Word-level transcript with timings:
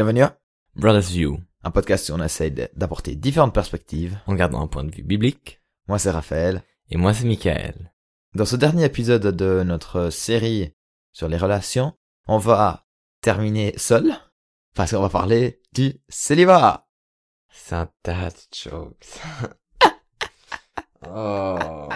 Bienvenue 0.00 0.22
à 0.22 0.40
Brothers 0.76 1.10
View, 1.10 1.38
un 1.62 1.70
podcast 1.70 2.08
où 2.08 2.14
on 2.14 2.22
essaie 2.22 2.48
de- 2.50 2.70
d'apporter 2.74 3.16
différentes 3.16 3.52
perspectives. 3.52 4.18
en 4.26 4.32
gardant 4.34 4.62
un 4.62 4.66
point 4.66 4.82
de 4.82 4.90
vue 4.90 5.02
biblique. 5.02 5.60
Moi, 5.88 5.98
c'est 5.98 6.10
Raphaël. 6.10 6.62
Et 6.88 6.96
moi, 6.96 7.12
c'est 7.12 7.26
Michael. 7.26 7.92
Dans 8.34 8.46
ce 8.46 8.56
dernier 8.56 8.86
épisode 8.86 9.26
de 9.26 9.62
notre 9.62 10.08
série 10.08 10.74
sur 11.12 11.28
les 11.28 11.36
relations, 11.36 11.92
on 12.26 12.38
va 12.38 12.86
terminer 13.20 13.74
seul 13.76 14.14
parce 14.74 14.92
qu'on 14.92 15.02
va 15.02 15.10
parler 15.10 15.60
du 15.74 16.00
célibat. 16.08 16.88
C'est 17.50 17.74
un 17.74 17.90
tas 18.02 18.30
de 18.30 18.36
jokes. 18.56 19.20
oh. 21.10 21.88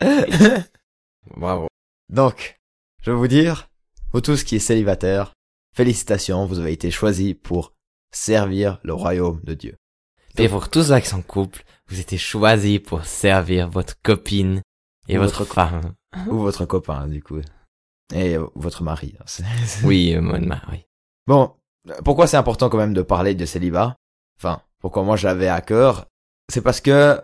Bravo. 1.36 1.68
Donc, 2.08 2.60
je 3.02 3.12
vais 3.12 3.16
vous 3.16 3.28
dire, 3.28 3.70
vous 4.12 4.20
tous 4.20 4.42
qui 4.42 4.56
êtes 4.56 4.62
célibataires, 4.62 5.34
félicitations, 5.78 6.44
vous 6.44 6.58
avez 6.58 6.72
été 6.72 6.90
choisis 6.90 7.36
pour 7.40 7.72
servir 8.10 8.80
le 8.82 8.94
royaume 8.94 9.40
de 9.44 9.54
Dieu. 9.54 9.76
Et 10.36 10.48
pour 10.48 10.70
tous 10.70 10.82
ceux 10.88 10.98
qui 10.98 11.06
sont 11.06 11.18
en 11.18 11.22
couple, 11.22 11.62
vous 11.86 12.00
étiez 12.00 12.18
choisis 12.18 12.80
pour 12.80 13.04
servir 13.04 13.70
votre 13.70 13.94
copine 14.02 14.60
et 15.06 15.18
votre 15.18 15.44
votre- 15.44 15.54
femme. 15.54 15.94
Ou 16.26 16.38
votre 16.38 16.64
copain, 16.64 17.06
du 17.06 17.22
coup. 17.22 17.40
Et 18.12 18.36
votre 18.56 18.82
mari. 18.82 19.14
Oui, 19.84 20.14
euh, 20.14 20.20
mon 20.20 20.40
mari. 20.40 20.84
Bon, 21.28 21.52
pourquoi 22.04 22.26
c'est 22.26 22.36
important 22.36 22.68
quand 22.70 22.78
même 22.78 22.92
de 22.94 23.02
parler 23.02 23.36
de 23.36 23.46
célibat? 23.46 23.94
Enfin, 24.36 24.60
pourquoi 24.80 25.04
moi 25.04 25.14
j'avais 25.14 25.48
à 25.48 25.60
cœur? 25.60 26.06
C'est 26.52 26.62
parce 26.62 26.80
que 26.80 27.20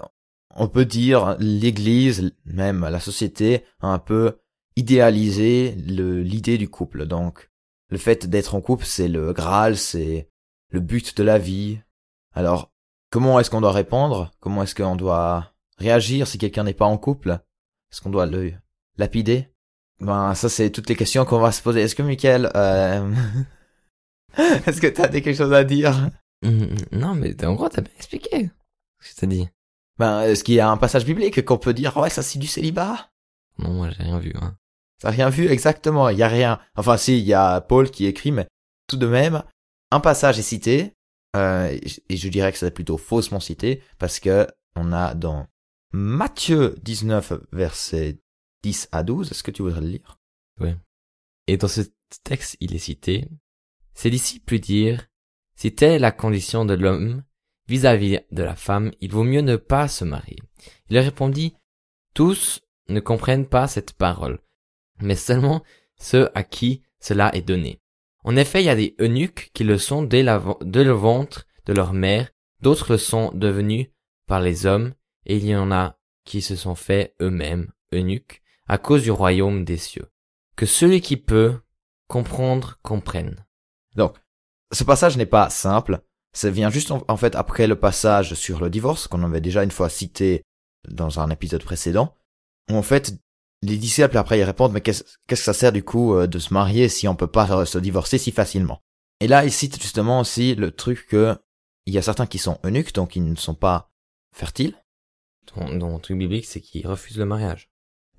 on 0.54 0.68
peut 0.68 0.84
dire 0.84 1.34
l'Église, 1.40 2.32
même 2.44 2.82
la 2.88 3.00
société, 3.00 3.64
a 3.80 3.88
un 3.88 3.98
peu 3.98 4.38
idéalisé 4.76 5.72
l'idée 5.76 6.56
du 6.56 6.68
couple. 6.68 7.06
Donc, 7.06 7.50
le 7.90 7.98
fait 7.98 8.26
d'être 8.26 8.54
en 8.54 8.60
couple, 8.60 8.84
c'est 8.84 9.08
le 9.08 9.32
Graal, 9.32 9.76
c'est 9.76 10.28
le 10.70 10.80
but 10.80 11.16
de 11.16 11.22
la 11.22 11.38
vie. 11.38 11.78
Alors, 12.34 12.70
comment 13.10 13.38
est-ce 13.38 13.50
qu'on 13.50 13.60
doit 13.60 13.72
répondre? 13.72 14.30
Comment 14.40 14.62
est-ce 14.62 14.74
qu'on 14.74 14.96
doit 14.96 15.52
réagir 15.78 16.26
si 16.26 16.38
quelqu'un 16.38 16.64
n'est 16.64 16.74
pas 16.74 16.86
en 16.86 16.98
couple? 16.98 17.38
Est-ce 17.92 18.00
qu'on 18.00 18.10
doit 18.10 18.26
le 18.26 18.52
lapider? 18.96 19.48
Ben, 20.00 20.34
ça 20.34 20.48
c'est 20.48 20.70
toutes 20.70 20.88
les 20.88 20.96
questions 20.96 21.24
qu'on 21.24 21.38
va 21.38 21.52
se 21.52 21.62
poser. 21.62 21.82
Est-ce 21.82 21.94
que 21.94 22.02
Michael, 22.02 22.50
euh... 22.56 23.14
est-ce 24.36 24.80
que 24.80 24.88
t'as 24.88 25.08
quelque 25.08 25.34
chose 25.34 25.52
à 25.52 25.64
dire? 25.64 26.10
Mm, 26.42 26.74
Non, 26.92 27.14
mais 27.14 27.42
en 27.44 27.54
gros, 27.54 27.68
t'as 27.68 27.82
bien 27.82 27.92
expliqué 27.96 28.50
ce 29.00 29.14
que 29.14 29.20
t'as 29.20 29.26
dit. 29.26 29.48
Ben, 29.98 30.22
est-ce 30.22 30.42
qu'il 30.42 30.54
y 30.54 30.60
a 30.60 30.68
un 30.68 30.76
passage 30.76 31.04
biblique 31.04 31.44
qu'on 31.44 31.58
peut 31.58 31.74
dire? 31.74 31.96
Ouais 31.96 32.10
ça 32.10 32.22
c'est 32.22 32.38
du 32.40 32.48
célibat 32.48 33.10
Non, 33.58 33.70
moi, 33.70 33.90
j'ai 33.90 34.02
rien 34.02 34.18
vu, 34.18 34.32
hein. 34.40 34.56
T'as 35.04 35.10
rien 35.10 35.28
vu 35.28 35.48
exactement 35.48 36.08
Il 36.08 36.16
y 36.16 36.22
a 36.22 36.28
rien. 36.28 36.58
Enfin 36.76 36.96
si, 36.96 37.18
il 37.18 37.26
y 37.26 37.34
a 37.34 37.60
Paul 37.60 37.90
qui 37.90 38.06
écrit, 38.06 38.32
mais 38.32 38.46
tout 38.88 38.96
de 38.96 39.06
même, 39.06 39.42
un 39.90 40.00
passage 40.00 40.38
est 40.38 40.42
cité 40.42 40.94
euh, 41.36 41.76
et 42.08 42.16
je- 42.16 42.28
dirais 42.28 42.50
que 42.52 42.56
c'est 42.58 42.70
plutôt 42.70 42.96
faussement 42.96 43.38
cité 43.38 43.82
parce 43.98 44.18
que 44.18 44.46
on 44.76 44.92
a 44.94 45.14
dans 45.14 45.46
Matthieu 45.92 46.74
19 46.82 47.34
verset 47.52 48.18
10 48.62 48.88
à 48.92 49.02
12. 49.02 49.30
Est-ce 49.30 49.42
que 49.42 49.50
tu 49.50 49.60
voudrais 49.60 49.82
le 49.82 49.88
lire? 49.88 50.18
Et 51.48 51.58
dans 51.58 51.68
ce 51.68 51.82
texte, 52.22 52.56
il 52.60 52.74
est 52.74 52.78
cité, 52.78 53.28
ses 53.92 54.08
disciples 54.08 54.54
lui 54.54 54.60
dirent, 54.60 55.06
si 55.54 55.74
telle 55.74 56.00
la 56.00 56.12
condition 56.12 56.64
de 56.64 56.72
l'homme 56.72 57.24
vis-à-vis 57.68 58.20
de 58.30 58.42
la 58.42 58.56
femme, 58.56 58.90
il 59.02 59.10
vaut 59.12 59.22
mieux 59.24 59.42
ne 59.42 59.56
pas 59.56 59.86
se 59.86 60.04
marier. 60.06 60.38
Il 60.88 60.94
leur 60.94 61.04
répondit, 61.04 61.54
tous 62.14 62.60
ne 62.88 63.00
comprennent 63.00 63.46
pas 63.46 63.68
cette 63.68 63.92
parole, 63.92 64.38
mais 65.04 65.16
seulement 65.16 65.62
ceux 65.96 66.30
à 66.34 66.42
qui 66.42 66.82
cela 67.00 67.34
est 67.34 67.42
donné. 67.42 67.80
En 68.24 68.36
effet, 68.36 68.62
il 68.62 68.66
y 68.66 68.70
a 68.70 68.76
des 68.76 68.96
eunuques 69.00 69.50
qui 69.54 69.64
le 69.64 69.78
sont 69.78 70.02
dès, 70.02 70.22
le 70.22 70.92
ventre 70.92 71.46
de 71.66 71.72
leur 71.72 71.92
mère, 71.92 72.30
d'autres 72.60 72.92
le 72.92 72.98
sont 72.98 73.30
devenus 73.34 73.88
par 74.26 74.40
les 74.40 74.66
hommes, 74.66 74.94
et 75.26 75.36
il 75.36 75.44
y 75.44 75.54
en 75.54 75.70
a 75.70 75.98
qui 76.24 76.40
se 76.40 76.56
sont 76.56 76.74
faits 76.74 77.14
eux-mêmes 77.20 77.70
eunuques 77.92 78.42
à 78.66 78.78
cause 78.78 79.02
du 79.02 79.10
royaume 79.10 79.64
des 79.64 79.76
cieux 79.76 80.08
que 80.56 80.66
celui 80.66 81.00
qui 81.00 81.16
peut 81.16 81.60
comprendre 82.08 82.78
comprenne. 82.82 83.44
Donc, 83.96 84.16
ce 84.72 84.84
passage 84.84 85.16
n'est 85.16 85.26
pas 85.26 85.50
simple. 85.50 86.00
Ça 86.32 86.50
vient 86.50 86.70
juste 86.70 86.90
en, 86.90 87.16
fait 87.16 87.34
après 87.36 87.66
le 87.66 87.78
passage 87.78 88.34
sur 88.34 88.60
le 88.60 88.70
divorce 88.70 89.06
qu'on 89.06 89.22
avait 89.22 89.40
déjà 89.40 89.62
une 89.62 89.70
fois 89.70 89.88
cité 89.88 90.42
dans 90.88 91.20
un 91.20 91.30
épisode 91.30 91.62
précédent. 91.62 92.14
En 92.70 92.82
fait, 92.82 93.14
les 93.64 93.76
disciples 93.76 94.16
après 94.18 94.38
ils 94.38 94.44
répondent 94.44 94.72
mais 94.72 94.80
qu'est-ce 94.80 95.02
qu'est-ce 95.26 95.40
que 95.42 95.44
ça 95.44 95.52
sert 95.52 95.72
du 95.72 95.82
coup 95.82 96.14
euh, 96.14 96.26
de 96.26 96.38
se 96.38 96.52
marier 96.54 96.88
si 96.88 97.08
on 97.08 97.16
peut 97.16 97.26
pas 97.26 97.50
euh, 97.50 97.64
se 97.64 97.78
divorcer 97.78 98.18
si 98.18 98.30
facilement? 98.32 98.80
Et 99.20 99.28
là, 99.28 99.44
ils 99.44 99.52
citent 99.52 99.80
justement 99.80 100.20
aussi 100.20 100.54
le 100.54 100.70
truc 100.72 101.06
que 101.08 101.36
il 101.86 101.94
y 101.94 101.98
a 101.98 102.02
certains 102.02 102.26
qui 102.26 102.38
sont 102.38 102.58
eunuques 102.64 102.94
donc 102.94 103.16
ils 103.16 103.24
ne 103.24 103.36
sont 103.36 103.54
pas 103.54 103.90
fertiles. 104.32 104.74
Dans, 105.56 105.72
dans 105.74 105.94
le 105.94 106.00
truc 106.00 106.18
biblique, 106.18 106.46
c'est 106.46 106.60
qu'il 106.60 106.86
refuse 106.86 107.18
le 107.18 107.24
mariage. 107.26 107.70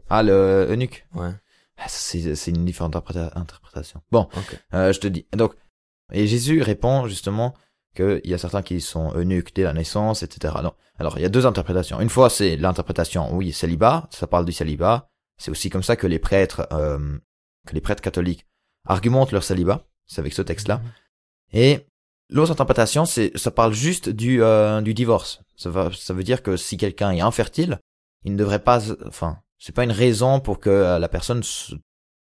Ah 0.10 0.24
le 0.24 0.68
eunuque? 0.70 1.06
Ouais. 1.16 1.32
Ah, 1.78 1.86
C'est 1.88 2.52
une 2.52 2.64
différente 2.66 2.96
interpréta- 2.96 3.32
interprétation. 3.36 4.02
Bon, 4.12 4.30
Ok. 4.38 4.60
Euh, 4.74 4.94
je 4.94 5.00
te 5.00 5.08
dis. 5.08 5.26
Donc, 5.34 5.54
et 6.14 6.28
Jésus 6.28 6.62
répond 6.62 7.08
justement 7.08 7.56
qu'il 7.96 8.22
y 8.24 8.34
a 8.34 8.38
certains 8.38 8.62
qui 8.62 8.80
sont 8.82 9.12
eunuques 9.16 9.54
dès 9.56 9.64
la 9.64 9.74
naissance, 9.74 10.22
etc. 10.24 10.54
Non. 10.64 10.74
Alors, 11.00 11.18
il 11.18 11.22
y 11.24 11.26
a 11.26 11.30
deux 11.30 11.46
interprétations. 11.46 12.00
Une 12.00 12.10
fois, 12.10 12.30
c'est 12.30 12.56
l'interprétation, 12.58 13.34
oui, 13.36 13.52
célibat, 13.52 14.08
ça 14.12 14.28
parle 14.28 14.46
du 14.46 14.52
célibat. 14.54 15.10
C'est 15.38 15.52
aussi 15.52 15.70
comme 15.70 15.84
ça 15.84 15.96
que 15.96 16.08
les 16.08 16.20
prêtres, 16.20 16.68
euh, 16.72 17.18
que 17.68 17.74
les 17.74 17.82
prêtres 17.82 18.02
catholiques 18.02 18.46
argumentent 18.86 19.32
leur 19.32 19.44
célibat. 19.44 19.88
C'est 20.06 20.20
avec 20.20 20.34
ce 20.34 20.42
texte-là. 20.42 20.82
Et 21.52 21.88
l'autre 22.30 22.52
interprétation, 22.52 23.06
c'est, 23.06 23.32
ça 23.38 23.52
parle 23.52 23.74
juste 23.74 24.10
du, 24.10 24.44
euh, 24.44 24.82
du 24.82 24.94
divorce. 24.94 25.42
Ça, 25.56 25.70
va, 25.70 25.90
ça 25.92 26.14
veut 26.14 26.24
dire 26.24 26.44
que 26.44 26.58
si 26.58 26.78
quelqu'un 26.78 27.12
est 27.12 27.22
infertile, 27.22 27.80
il 28.24 28.34
ne 28.34 28.38
devrait 28.38 28.64
pas, 28.64 28.92
enfin, 29.08 29.40
c'est 29.58 29.74
pas 29.74 29.84
une 29.84 29.92
raison 29.92 30.40
pour 30.40 30.60
que 30.60 30.70
euh, 30.70 31.00
la 31.00 31.10
personne 31.10 31.42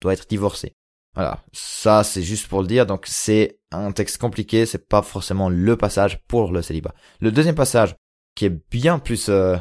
doit 0.01 0.13
être 0.13 0.27
divorcée. 0.27 0.75
Voilà, 1.15 1.43
ça 1.51 2.03
c'est 2.03 2.23
juste 2.23 2.47
pour 2.47 2.61
le 2.61 2.67
dire. 2.67 2.85
Donc 2.85 3.05
c'est 3.07 3.59
un 3.71 3.91
texte 3.91 4.17
compliqué, 4.17 4.65
c'est 4.65 4.87
pas 4.87 5.01
forcément 5.01 5.49
le 5.49 5.77
passage 5.77 6.23
pour 6.27 6.51
le 6.51 6.61
célibat. 6.61 6.93
Le 7.19 7.31
deuxième 7.31 7.55
passage 7.55 7.95
qui 8.35 8.45
est 8.45 8.71
bien 8.71 8.97
plus 8.97 9.29
euh, 9.29 9.57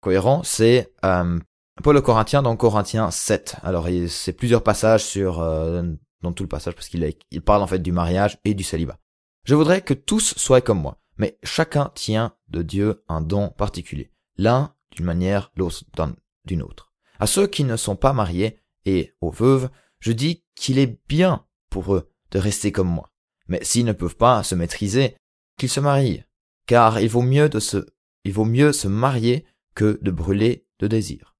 cohérent, 0.00 0.42
c'est 0.42 0.92
euh, 1.04 1.38
Paul 1.82 1.96
aux 1.96 2.02
Corinthiens 2.02 2.42
dans 2.42 2.56
Corinthiens 2.56 3.10
7. 3.10 3.56
Alors 3.62 3.88
c'est 4.08 4.32
plusieurs 4.32 4.62
passages 4.62 5.04
sur 5.04 5.40
euh, 5.40 5.82
dans 6.22 6.32
tout 6.32 6.42
le 6.44 6.48
passage 6.48 6.74
parce 6.74 6.88
qu'il 6.88 7.12
il 7.30 7.42
parle 7.42 7.62
en 7.62 7.66
fait 7.66 7.80
du 7.80 7.92
mariage 7.92 8.38
et 8.44 8.54
du 8.54 8.62
célibat. 8.64 8.98
Je 9.44 9.54
voudrais 9.54 9.82
que 9.82 9.92
tous 9.94 10.34
soient 10.38 10.60
comme 10.62 10.80
moi, 10.80 10.98
mais 11.18 11.38
chacun 11.42 11.90
tient 11.94 12.34
de 12.48 12.62
Dieu 12.62 13.02
un 13.08 13.20
don 13.20 13.50
particulier, 13.50 14.10
l'un 14.38 14.74
d'une 14.92 15.04
manière, 15.04 15.50
l'autre 15.56 15.82
d'un- 15.96 16.16
d'une 16.46 16.62
autre. 16.62 16.92
À 17.18 17.26
ceux 17.26 17.46
qui 17.46 17.64
ne 17.64 17.76
sont 17.76 17.96
pas 17.96 18.12
mariés 18.12 18.60
et 18.86 19.12
aux 19.20 19.30
veuves, 19.30 19.68
je 19.98 20.12
dis 20.12 20.44
qu'il 20.54 20.78
est 20.78 20.98
bien 21.08 21.44
pour 21.70 21.94
eux 21.94 22.10
de 22.30 22.38
rester 22.38 22.72
comme 22.72 22.88
moi. 22.88 23.10
Mais 23.48 23.62
s'ils 23.62 23.84
ne 23.84 23.92
peuvent 23.92 24.16
pas 24.16 24.42
se 24.42 24.54
maîtriser, 24.54 25.16
qu'ils 25.58 25.68
se 25.68 25.80
marient, 25.80 26.24
car 26.66 27.00
il 27.00 27.08
vaut 27.08 27.22
mieux 27.22 27.48
de 27.48 27.60
se, 27.60 27.86
il 28.24 28.32
vaut 28.32 28.44
mieux 28.44 28.72
se 28.72 28.88
marier 28.88 29.44
que 29.74 29.98
de 30.02 30.10
brûler 30.10 30.66
de 30.78 30.86
désir. 30.86 31.33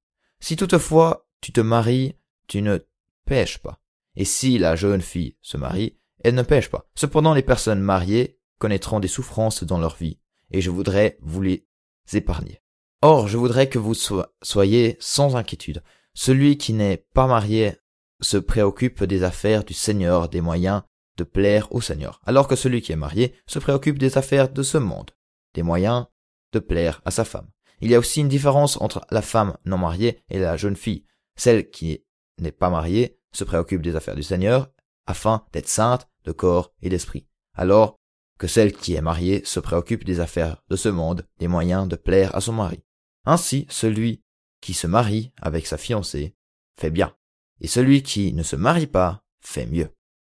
Si 0.47 0.55
toutefois 0.57 1.27
tu 1.41 1.51
te 1.51 1.59
maries, 1.59 2.13
tu 2.45 2.61
ne 2.61 2.77
pêches 3.25 3.57
pas. 3.57 3.81
Et 4.15 4.25
si 4.25 4.59
la 4.59 4.75
jeune 4.75 5.01
fille 5.01 5.37
se 5.41 5.57
marie, 5.57 5.97
elle 6.23 6.35
ne 6.35 6.43
pêche 6.43 6.69
pas. 6.69 6.87
Cependant, 6.93 7.33
les 7.33 7.41
personnes 7.41 7.79
mariées 7.79 8.39
connaîtront 8.59 8.99
des 8.99 9.07
souffrances 9.07 9.63
dans 9.63 9.79
leur 9.79 9.95
vie, 9.95 10.19
et 10.51 10.61
je 10.61 10.69
voudrais 10.69 11.17
vous 11.19 11.41
les 11.41 11.67
épargner. 12.13 12.61
Or, 13.01 13.27
je 13.27 13.37
voudrais 13.37 13.69
que 13.69 13.79
vous 13.79 13.95
so- 13.95 14.23
soyez 14.43 14.97
sans 14.99 15.35
inquiétude. 15.35 15.81
Celui 16.13 16.59
qui 16.59 16.73
n'est 16.73 17.07
pas 17.15 17.25
marié 17.25 17.77
se 18.21 18.37
préoccupe 18.37 19.03
des 19.03 19.23
affaires 19.23 19.63
du 19.63 19.73
Seigneur, 19.73 20.29
des 20.29 20.41
moyens 20.41 20.83
de 21.17 21.23
plaire 21.23 21.73
au 21.73 21.81
Seigneur, 21.81 22.21
alors 22.23 22.47
que 22.47 22.55
celui 22.55 22.83
qui 22.83 22.91
est 22.91 22.95
marié 22.95 23.33
se 23.47 23.57
préoccupe 23.57 23.97
des 23.97 24.15
affaires 24.15 24.49
de 24.49 24.61
ce 24.61 24.77
monde, 24.77 25.09
des 25.55 25.63
moyens 25.63 26.05
de 26.53 26.59
plaire 26.59 27.01
à 27.03 27.09
sa 27.09 27.25
femme. 27.25 27.49
Il 27.81 27.89
y 27.89 27.95
a 27.95 27.99
aussi 27.99 28.21
une 28.21 28.29
différence 28.29 28.79
entre 28.81 29.05
la 29.11 29.21
femme 29.21 29.57
non 29.65 29.77
mariée 29.77 30.23
et 30.29 30.39
la 30.39 30.57
jeune 30.57 30.75
fille. 30.75 31.05
Celle 31.35 31.69
qui 31.69 32.03
n'est 32.39 32.51
pas 32.51 32.69
mariée 32.69 33.19
se 33.31 33.43
préoccupe 33.43 33.81
des 33.81 33.95
affaires 33.95 34.15
du 34.15 34.23
Seigneur 34.23 34.71
afin 35.05 35.45
d'être 35.51 35.67
sainte 35.67 36.07
de 36.23 36.31
corps 36.31 36.73
et 36.81 36.89
d'esprit, 36.89 37.27
alors 37.53 37.99
que 38.37 38.47
celle 38.47 38.73
qui 38.73 38.95
est 38.95 39.01
mariée 39.01 39.43
se 39.45 39.59
préoccupe 39.59 40.03
des 40.03 40.19
affaires 40.19 40.63
de 40.69 40.75
ce 40.75 40.89
monde, 40.89 41.27
des 41.39 41.47
moyens 41.47 41.87
de 41.87 41.95
plaire 41.95 42.35
à 42.35 42.41
son 42.41 42.53
mari. 42.53 42.83
Ainsi, 43.25 43.65
celui 43.69 44.23
qui 44.61 44.73
se 44.73 44.87
marie 44.87 45.31
avec 45.41 45.67
sa 45.67 45.77
fiancée 45.77 46.35
fait 46.79 46.89
bien, 46.89 47.15
et 47.61 47.67
celui 47.67 48.03
qui 48.03 48.33
ne 48.33 48.43
se 48.43 48.55
marie 48.55 48.87
pas 48.87 49.23
fait 49.41 49.67
mieux. 49.67 49.89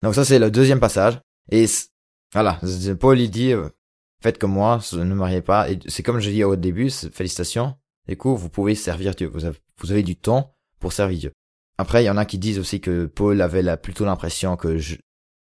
Donc 0.02 0.14
ça 0.14 0.24
c'est 0.24 0.38
le 0.38 0.50
deuxième 0.50 0.80
passage, 0.80 1.18
et 1.50 1.66
voilà, 2.32 2.60
Paul 3.00 3.18
il 3.18 3.30
dit, 3.30 3.52
euh, 3.52 3.68
faites 4.22 4.38
comme 4.38 4.52
moi, 4.52 4.80
ne 4.92 5.14
mariez 5.14 5.42
pas, 5.42 5.70
et 5.70 5.78
c'est 5.86 6.02
comme 6.02 6.20
je 6.20 6.30
dis 6.30 6.44
au 6.44 6.56
début, 6.56 6.90
félicitations, 6.90 7.76
du 8.08 8.16
coup 8.16 8.36
vous 8.36 8.48
pouvez 8.48 8.74
servir 8.74 9.14
Dieu, 9.14 9.28
vous 9.28 9.92
avez, 9.92 10.02
du 10.02 10.16
temps 10.16 10.54
pour 10.80 10.92
servir 10.92 11.18
Dieu. 11.18 11.32
Après, 11.78 12.02
il 12.02 12.06
y 12.06 12.10
en 12.10 12.16
a 12.16 12.24
qui 12.24 12.38
disent 12.38 12.58
aussi 12.58 12.80
que 12.80 13.06
Paul 13.06 13.40
avait 13.40 13.76
plutôt 13.76 14.04
l'impression 14.04 14.56
que 14.56 14.78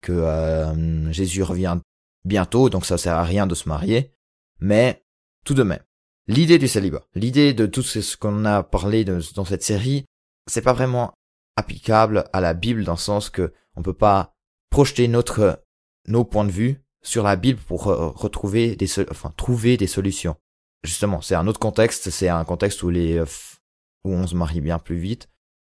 euh, 0.10 1.12
Jésus 1.12 1.42
revient 1.42 1.80
bientôt, 2.26 2.70
donc 2.70 2.86
ça 2.86 2.98
sert 2.98 3.16
à 3.16 3.24
rien 3.24 3.48
de 3.48 3.56
se 3.56 3.68
marier. 3.68 4.14
Mais 4.60 5.04
tout 5.46 5.56
de 5.56 5.64
même, 5.64 5.82
l'idée 6.28 6.60
du 6.60 6.68
célibat, 6.68 7.04
l'idée 7.16 7.54
de 7.54 7.66
tout 7.66 7.82
ce 7.82 8.18
qu'on 8.18 8.46
a 8.46 8.64
parlé 8.64 9.04
dans 9.06 9.46
cette 9.46 9.64
série, 9.64 10.06
c'est 10.48 10.62
pas 10.62 10.74
vraiment 10.74 11.14
applicable 11.56 12.26
à 12.34 12.42
la 12.42 12.54
Bible 12.54 12.84
dans 12.84 12.94
le 12.94 12.98
sens 12.98 13.30
que 13.30 13.54
on 13.76 13.82
peut 13.82 13.94
pas 13.94 14.36
projeter 14.70 15.08
notre 15.08 15.64
nos 16.08 16.24
points 16.24 16.46
de 16.46 16.52
vue 16.52 16.82
sur 17.08 17.24
la 17.24 17.38
Bible 17.38 17.60
pour 17.68 17.88
euh, 17.88 18.10
retrouver 18.10 18.76
des 18.76 18.88
enfin 19.10 19.34
trouver 19.38 19.78
des 19.78 19.88
solutions. 19.88 20.36
Justement, 20.84 21.22
c'est 21.22 21.36
un 21.36 21.48
autre 21.48 21.60
contexte, 21.60 22.10
c'est 22.10 22.28
un 22.28 22.44
contexte 22.44 22.84
où 22.84 22.90
les 22.90 23.18
euh, 23.18 23.26
où 24.04 24.12
on 24.12 24.28
se 24.28 24.36
marie 24.36 24.62
bien 24.62 24.78
plus 24.78 24.98
vite 24.98 25.30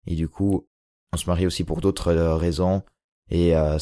et 0.05 0.15
du 0.15 0.29
coup 0.29 0.67
on 1.11 1.17
se 1.17 1.27
marie 1.27 1.47
aussi 1.47 1.63
pour 1.63 1.81
d'autres 1.81 2.09
euh, 2.09 2.35
raisons 2.35 2.83
et 3.31 3.55
euh, 3.55 3.79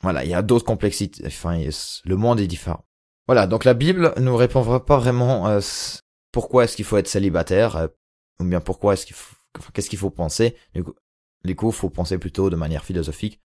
voilà, 0.00 0.24
il 0.24 0.30
y 0.30 0.34
a 0.34 0.42
d'autres 0.42 0.64
complexités, 0.64 1.22
enfin 1.26 1.60
le 2.04 2.16
monde 2.16 2.40
est 2.40 2.46
différent. 2.46 2.84
Voilà, 3.26 3.46
donc 3.46 3.64
la 3.64 3.74
Bible 3.74 4.14
nous 4.18 4.34
répond 4.34 4.80
pas 4.80 4.98
vraiment 4.98 5.48
euh, 5.48 5.60
pourquoi 6.32 6.64
est-ce 6.64 6.76
qu'il 6.76 6.86
faut 6.86 6.96
être 6.96 7.06
célibataire 7.06 7.88
ou 8.40 8.44
bien 8.44 8.60
pourquoi 8.60 8.94
est-ce 8.94 9.04
qu'il 9.04 9.14
faut 9.14 9.36
qu'est-ce 9.74 9.90
qu'il 9.90 9.98
faut 9.98 10.10
penser. 10.10 10.56
Du 10.74 10.82
coup, 10.82 10.94
du 11.44 11.54
coup, 11.54 11.70
faut 11.70 11.90
penser 11.90 12.16
plutôt 12.16 12.48
de 12.48 12.56
manière 12.56 12.84
philosophique 12.84 13.40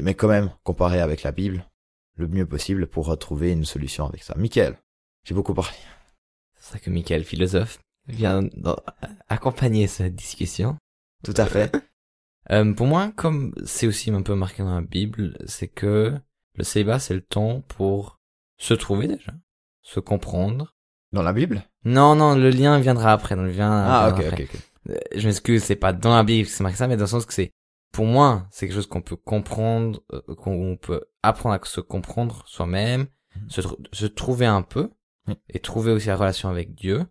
mais 0.00 0.14
quand 0.14 0.28
même 0.28 0.50
comparer 0.64 1.00
avec 1.00 1.22
la 1.22 1.32
Bible 1.32 1.64
le 2.16 2.28
mieux 2.28 2.46
possible 2.46 2.86
pour 2.86 3.06
retrouver 3.06 3.52
une 3.52 3.64
solution 3.64 4.06
avec 4.06 4.22
ça. 4.22 4.34
Michael, 4.36 4.76
j'ai 5.24 5.34
beaucoup 5.34 5.54
parlé. 5.54 5.76
C'est 6.58 6.72
ça 6.74 6.78
que 6.78 6.90
Michael, 6.90 7.24
philosophe, 7.24 7.78
vient 8.08 8.42
dans- 8.56 8.76
accompagner 9.28 9.86
cette 9.86 10.14
discussion. 10.14 10.76
Tout 11.24 11.34
à 11.36 11.46
fait. 11.46 11.72
Euh, 12.50 12.74
pour 12.74 12.88
moi, 12.88 13.12
comme 13.14 13.54
c'est 13.64 13.86
aussi 13.86 14.10
un 14.10 14.20
peu 14.20 14.34
marqué 14.34 14.64
dans 14.64 14.74
la 14.74 14.80
Bible, 14.80 15.38
c'est 15.46 15.68
que 15.68 16.12
le 16.56 16.64
célibat, 16.64 16.98
c'est 16.98 17.14
le 17.14 17.20
temps 17.20 17.60
pour 17.68 18.18
se 18.58 18.74
trouver 18.74 19.06
déjà, 19.06 19.32
se 19.82 20.00
comprendre. 20.00 20.74
Dans 21.12 21.22
la 21.22 21.32
Bible? 21.32 21.62
Non, 21.84 22.16
non, 22.16 22.34
le 22.34 22.50
lien 22.50 22.80
viendra 22.80 23.12
après. 23.12 23.36
Donc, 23.36 23.44
le 23.46 23.52
lien 23.52 23.70
Ah, 23.70 24.08
ok, 24.12 24.24
ok, 24.32 24.40
ok. 24.40 24.56
Euh, 24.90 24.94
Je 25.14 25.28
m'excuse, 25.28 25.62
c'est 25.62 25.76
pas 25.76 25.92
dans 25.92 26.16
la 26.16 26.24
Bible 26.24 26.48
que 26.48 26.52
c'est 26.52 26.64
marqué 26.64 26.76
ça, 26.78 26.88
mais 26.88 26.96
dans 26.96 27.04
le 27.04 27.06
sens 27.08 27.26
que 27.26 27.32
c'est, 27.32 27.52
pour 27.92 28.06
moi, 28.06 28.46
c'est 28.50 28.66
quelque 28.66 28.74
chose 28.76 28.86
qu'on 28.88 29.02
peut 29.02 29.16
comprendre, 29.16 30.00
euh, 30.12 30.20
qu'on 30.34 30.76
peut 30.76 31.04
apprendre 31.22 31.54
à 31.54 31.60
se 31.64 31.80
comprendre 31.80 32.42
soi-même, 32.46 33.06
Mhm. 33.36 33.50
se, 33.50 33.60
tr- 33.62 33.86
se 33.94 34.06
trouver 34.06 34.46
un 34.46 34.62
peu, 34.62 34.90
et 35.48 35.58
trouver 35.60 35.92
aussi 35.92 36.08
la 36.08 36.16
relation 36.16 36.48
avec 36.48 36.74
Dieu, 36.74 37.06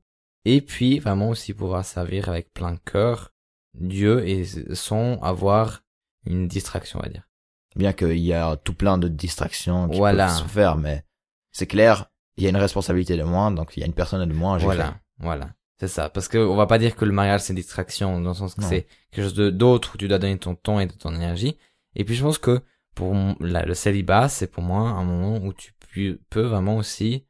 et 0.45 0.61
puis 0.61 0.99
vraiment 0.99 1.29
aussi 1.29 1.53
pouvoir 1.53 1.85
servir 1.85 2.29
avec 2.29 2.53
plein 2.53 2.75
cœur 2.77 3.31
Dieu 3.73 4.27
et 4.27 4.43
sans 4.75 5.17
avoir 5.21 5.81
une 6.25 6.47
distraction, 6.47 6.99
on 6.99 7.03
va 7.03 7.09
dire. 7.09 7.27
Bien 7.75 7.93
qu'il 7.93 8.17
y 8.19 8.33
a 8.33 8.57
tout 8.57 8.73
plein 8.73 8.97
de 8.97 9.07
distractions 9.07 9.87
qui 9.87 9.97
Voilà. 9.97 10.27
peuvent 10.27 10.37
se 10.39 10.43
faire, 10.43 10.75
mais 10.77 11.05
c'est 11.53 11.67
clair, 11.67 12.07
il 12.37 12.43
y 12.43 12.47
a 12.47 12.49
une 12.49 12.57
responsabilité 12.57 13.15
de 13.15 13.23
moins, 13.23 13.49
donc 13.51 13.77
il 13.77 13.79
y 13.79 13.83
a 13.83 13.85
une 13.85 13.93
personne 13.93 14.27
de 14.27 14.33
moins. 14.33 14.55
à 14.55 14.59
gérer. 14.59 14.75
Voilà, 14.75 14.99
voilà. 15.19 15.49
C'est 15.81 15.87
ça. 15.87 16.09
Parce 16.11 16.27
que 16.27 16.37
on 16.37 16.55
va 16.55 16.67
pas 16.67 16.77
dire 16.77 16.95
que 16.95 17.05
le 17.05 17.11
mariage 17.11 17.41
c'est 17.41 17.53
une 17.53 17.57
distraction, 17.57 18.21
dans 18.21 18.29
le 18.29 18.35
sens 18.35 18.53
que 18.53 18.61
c'est 18.69 18.85
quelque 19.09 19.23
chose 19.23 19.33
de 19.33 19.49
d'autre 19.49 19.93
où 19.95 19.97
tu 19.97 20.07
dois 20.07 20.19
donner 20.19 20.37
ton 20.37 20.53
temps 20.53 20.79
et 20.79 20.85
de 20.85 20.93
ton 20.93 21.11
énergie. 21.15 21.57
Et 21.95 22.03
puis 22.05 22.13
je 22.13 22.21
pense 22.23 22.37
que 22.37 22.61
pour 22.93 23.15
la- 23.39 23.65
le 23.65 23.73
célibat, 23.73 24.29
c'est 24.29 24.45
pour 24.45 24.61
moi 24.61 24.81
un 24.89 25.03
moment 25.03 25.37
où 25.43 25.53
tu 25.53 25.73
pu- 25.89 26.19
peux 26.29 26.43
vraiment 26.43 26.77
aussi 26.77 27.25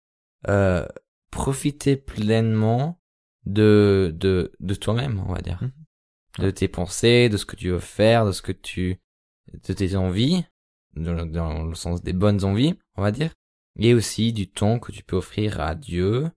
euh, 0.50 0.86
profiter 1.32 1.96
pleinement 1.96 3.00
de 3.46 4.14
de 4.18 4.52
de 4.60 4.74
toi-même, 4.76 5.24
on 5.28 5.34
va 5.34 5.40
dire, 5.42 5.60
Mhm. 5.62 5.72
de 6.46 6.52
tes 6.52 6.68
pensées, 6.68 7.30
de 7.30 7.38
ce 7.38 7.46
que 7.46 7.56
tu 7.56 7.70
veux 7.70 7.80
faire, 7.80 8.26
de 8.26 8.34
ce 8.34 8.42
que 8.42 8.52
tu 8.52 9.00
de 9.54 9.74
tes 9.74 9.96
envies, 9.96 10.44
dans, 10.98 11.26
dans 11.26 11.64
le 11.64 11.76
sens 11.76 12.04
des 12.04 12.12
bonnes 12.14 12.44
envies, 12.44 12.74
on 12.98 13.02
va 13.02 13.12
dire, 13.12 13.34
et 13.80 13.94
aussi 13.94 14.34
du 14.34 14.50
temps 14.50 14.78
que 14.80 14.92
tu 14.92 15.04
peux 15.04 15.16
offrir 15.16 15.62
à 15.62 15.74
Dieu 15.76 16.30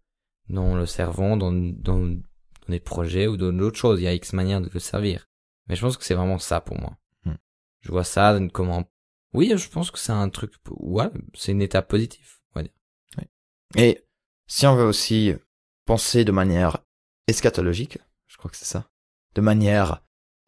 dans 0.48 0.74
le 0.74 0.86
servant, 0.86 1.36
dans, 1.36 1.52
dans, 1.52 2.06
dans 2.06 2.22
des 2.68 2.80
projets 2.80 3.26
ou 3.26 3.36
dans 3.36 3.52
d'autres 3.52 3.78
choses. 3.78 4.00
Il 4.00 4.04
y 4.04 4.08
a 4.08 4.14
X 4.14 4.32
manières 4.32 4.60
de 4.60 4.70
le 4.72 4.80
servir. 4.80 5.28
Mais 5.68 5.76
je 5.76 5.80
pense 5.80 5.96
que 5.96 6.04
c'est 6.04 6.14
vraiment 6.14 6.38
ça 6.38 6.60
pour 6.60 6.78
moi. 6.78 6.96
Hmm. 7.24 7.36
Je 7.80 7.90
vois 7.90 8.04
ça 8.04 8.38
comme 8.52 8.70
un... 8.70 8.84
Oui, 9.32 9.52
je 9.56 9.68
pense 9.68 9.90
que 9.90 9.98
c'est 9.98 10.12
un 10.12 10.28
truc... 10.28 10.52
Ouais, 10.68 11.10
c'est 11.34 11.52
une 11.52 11.62
étape 11.62 11.88
positive, 11.88 12.38
on 12.54 12.60
va 12.60 12.62
dire. 12.62 12.72
Et 13.76 14.04
si 14.46 14.66
on 14.66 14.76
veut 14.76 14.84
aussi 14.84 15.34
penser 15.84 16.24
de 16.24 16.32
manière 16.32 16.78
eschatologique, 17.26 17.98
je 18.26 18.36
crois 18.36 18.50
que 18.50 18.56
c'est 18.56 18.64
ça, 18.64 18.88
de 19.34 19.40
manière 19.40 20.02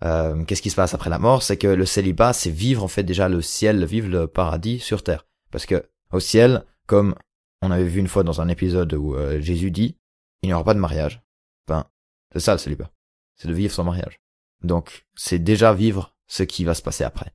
euh, 0.05 0.45
qu'est-ce 0.45 0.63
qui 0.63 0.71
se 0.71 0.77
passe 0.77 0.95
après 0.95 1.11
la 1.11 1.19
mort, 1.19 1.43
c'est 1.43 1.57
que 1.57 1.67
le 1.67 1.87
célibat, 1.87 2.33
c'est 2.33 2.51
vivre 2.51 2.85
en 2.85 2.89
fait 2.89 3.03
déjà 3.03 3.29
le 3.29 3.43
ciel, 3.43 3.85
vivre 3.85 4.09
le 4.09 4.27
paradis 4.27 4.79
sur 4.79 5.03
terre. 5.03 5.27
Parce 5.51 5.67
que 5.67 5.89
au 6.13 6.21
ciel, 6.21 6.65
comme 6.87 7.15
on 7.63 7.71
avait 7.71 7.85
vu 7.85 8.01
une 8.01 8.09
fois 8.09 8.23
dans 8.23 8.41
un 8.41 8.49
épisode 8.49 8.93
où 8.95 9.15
euh, 9.15 9.41
Jésus 9.41 9.71
dit, 9.71 9.99
il 10.43 10.49
n'y 10.49 10.53
aura 10.53 10.65
pas 10.65 10.75
de 10.75 10.79
mariage. 10.79 11.23
Ben, 11.67 11.87
c'est 12.33 12.41
ça 12.41 12.53
le 12.53 12.59
célibat, 12.59 12.91
c'est 13.37 13.49
de 13.49 13.55
vivre 13.55 13.73
sans 13.73 13.85
mariage. 13.85 14.21
Donc, 14.63 15.07
c'est 15.15 15.39
déjà 15.39 15.73
vivre 15.75 16.15
ce 16.27 16.43
qui 16.43 16.65
va 16.65 16.75
se 16.75 16.83
passer 16.83 17.05
après. 17.05 17.33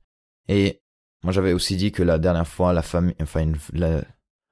Et 0.48 0.82
moi, 1.22 1.32
j'avais 1.32 1.52
aussi 1.52 1.76
dit 1.76 1.92
que 1.92 2.02
la 2.02 2.18
dernière 2.18 2.48
fois, 2.48 2.72
la 2.72 2.82
famille, 2.82 3.14
enfin, 3.20 3.52
la, 3.72 4.02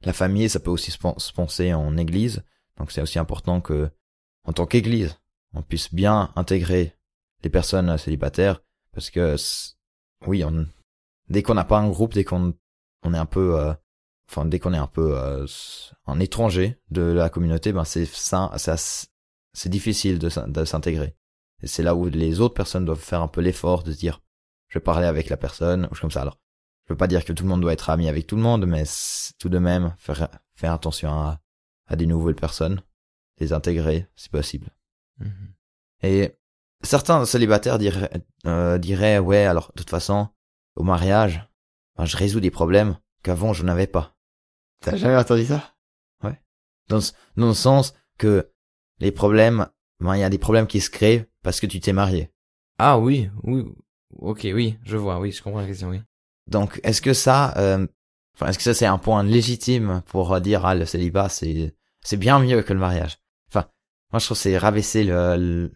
la 0.03 0.13
famille, 0.13 0.49
ça 0.49 0.61
peut 0.61 0.71
aussi 0.71 0.91
se 0.91 0.99
pen- 0.99 1.19
se 1.19 1.33
penser 1.33 1.73
en 1.75 1.97
église. 1.97 2.43
Donc 2.77 2.93
c'est 2.93 3.03
aussi 3.03 3.19
important 3.19 3.61
que, 3.61 3.91
en 4.45 4.53
tant 4.53 4.67
qu'église, 4.67 5.19
on 5.53 5.63
puisse 5.63 5.93
bien 5.93 6.33
intégrer 6.37 6.97
les 7.43 7.51
personnes 7.51 7.97
célibataires, 7.99 8.63
parce 8.93 9.11
que, 9.11 9.37
oui, 10.27 10.45
on, 10.45 10.67
dès 11.29 11.43
qu'on 11.43 11.55
n'a 11.55 11.65
pas 11.65 11.79
un 11.79 11.89
groupe, 11.89 12.15
dès 12.15 12.25
qu'on 12.25 12.55
on 13.03 13.15
est 13.15 13.19
un 13.19 13.27
peu, 13.27 13.59
euh, 13.59 13.75
enfin, 14.31 14.47
dès 14.47 14.59
qu'on 14.59 14.73
est 14.75 14.79
un 14.79 14.87
peu 14.87 15.19
euh, 15.19 15.47
un 16.07 16.21
étranger 16.21 16.79
de 16.91 17.03
la 17.03 17.29
communauté, 17.29 17.73
ben 17.73 17.85
c'est 17.85 18.07
ça, 18.07 18.51
c'est 19.53 19.69
difficile 19.69 20.19
de, 20.19 20.29
s'in- 20.29 20.47
de 20.49 20.65
s'intégrer. 20.65 21.17
Et 21.63 21.67
c'est 21.67 21.83
là 21.83 21.95
où 21.95 22.07
les 22.07 22.41
autres 22.41 22.55
personnes 22.55 22.85
doivent 22.85 22.99
faire 23.01 23.21
un 23.23 23.29
peu 23.29 23.41
l'effort 23.41 23.83
de 23.83 23.93
se 23.93 23.99
dire, 23.99 24.23
je 24.69 24.79
vais 24.79 24.83
parler 24.83 25.07
avec 25.07 25.29
la 25.29 25.37
personne, 25.37 25.89
ou 25.91 25.95
comme 25.97 26.11
ça. 26.11 26.23
Alors, 26.23 26.39
je 26.87 26.93
veux 26.93 26.97
pas 26.97 27.07
dire 27.09 27.25
que 27.25 27.33
tout 27.33 27.43
le 27.43 27.49
monde 27.49 27.61
doit 27.61 27.73
être 27.73 27.91
ami 27.91 28.09
avec 28.09 28.27
tout 28.27 28.37
le 28.37 28.43
monde, 28.43 28.67
mais 28.67 28.85
tout 29.39 29.49
de 29.49 29.59
même 29.59 29.95
faire, 29.99 30.29
faire 30.55 30.73
attention 30.73 31.11
à, 31.13 31.41
à 31.87 31.97
des 31.97 32.07
nouvelles 32.07 32.35
personnes, 32.37 32.81
les 33.39 33.53
intégrer 33.53 34.09
si 34.17 34.29
possible. 34.29 34.71
Mhm. 35.19 35.55
Et 36.03 36.39
certains 36.83 37.25
célibataires 37.27 37.79
diraient, 37.79 38.11
euh, 38.47 38.79
diraient 38.79 39.19
ouais, 39.19 39.45
alors 39.45 39.73
de 39.75 39.83
toute 39.83 39.91
façon, 39.91 40.29
au 40.77 40.83
mariage, 40.83 41.47
ben, 41.97 42.07
je 42.07 42.17
résous 42.17 42.41
des 42.41 42.51
problèmes 42.51 42.97
qu'avant 43.23 43.53
je 43.53 43.65
n'avais 43.65 43.87
pas. 43.87 44.17
T'as 44.81 44.97
jamais 44.97 45.17
entendu 45.17 45.45
ça? 45.45 45.75
Ouais. 46.23 46.41
Dans, 46.89 47.01
ce- 47.01 47.13
dans 47.37 47.49
le 47.49 47.55
sens 47.55 47.95
que 48.19 48.51
les 48.99 49.13
problèmes, 49.13 49.67
ben, 50.01 50.17
il 50.17 50.21
y 50.21 50.25
a 50.25 50.31
des 50.31 50.39
problèmes 50.39 50.67
qui 50.67 50.81
se 50.81 50.91
créent 50.91 51.27
parce 51.43 51.61
que 51.61 51.67
tu 51.67 51.81
t'es 51.81 51.93
marié. 51.93 52.31
Ah 52.79 52.99
oui, 52.99 53.31
oui. 53.43 53.65
Ok, 54.17 54.41
oui, 54.45 54.77
je 54.85 54.97
vois, 54.97 55.21
oui, 55.21 55.33
je 55.33 55.43
comprends 55.43 55.61
la 55.61 55.67
question, 55.67 55.91
oui. 55.91 56.01
Donc, 56.47 56.81
est-ce 56.83 57.01
que 57.03 57.13
ça, 57.13 57.55
euh, 57.59 57.87
enfin, 58.35 58.49
est-ce 58.49 58.59
que 58.59 58.65
ça 58.65 58.75
c'est 58.75 58.87
un 58.87 58.99
point 58.99 59.23
légitime 59.23 60.03
pour 60.07 60.33
euh, 60.33 60.41
dire 60.41 60.65
ah 60.67 60.75
le 60.75 60.85
célibat 60.85 61.29
c'est 61.29 61.77
c'est 62.03 62.17
bien 62.17 62.39
mieux 62.41 62.63
que 62.63 62.73
le 62.73 62.81
mariage? 62.81 63.19
Enfin, 63.49 63.69
moi 64.13 64.19
je 64.19 64.25
trouve 64.25 64.37
que 64.37 64.43
c'est 64.43 64.59
rabaisser 64.59 65.05
le, 65.05 65.37
le- 65.37 65.73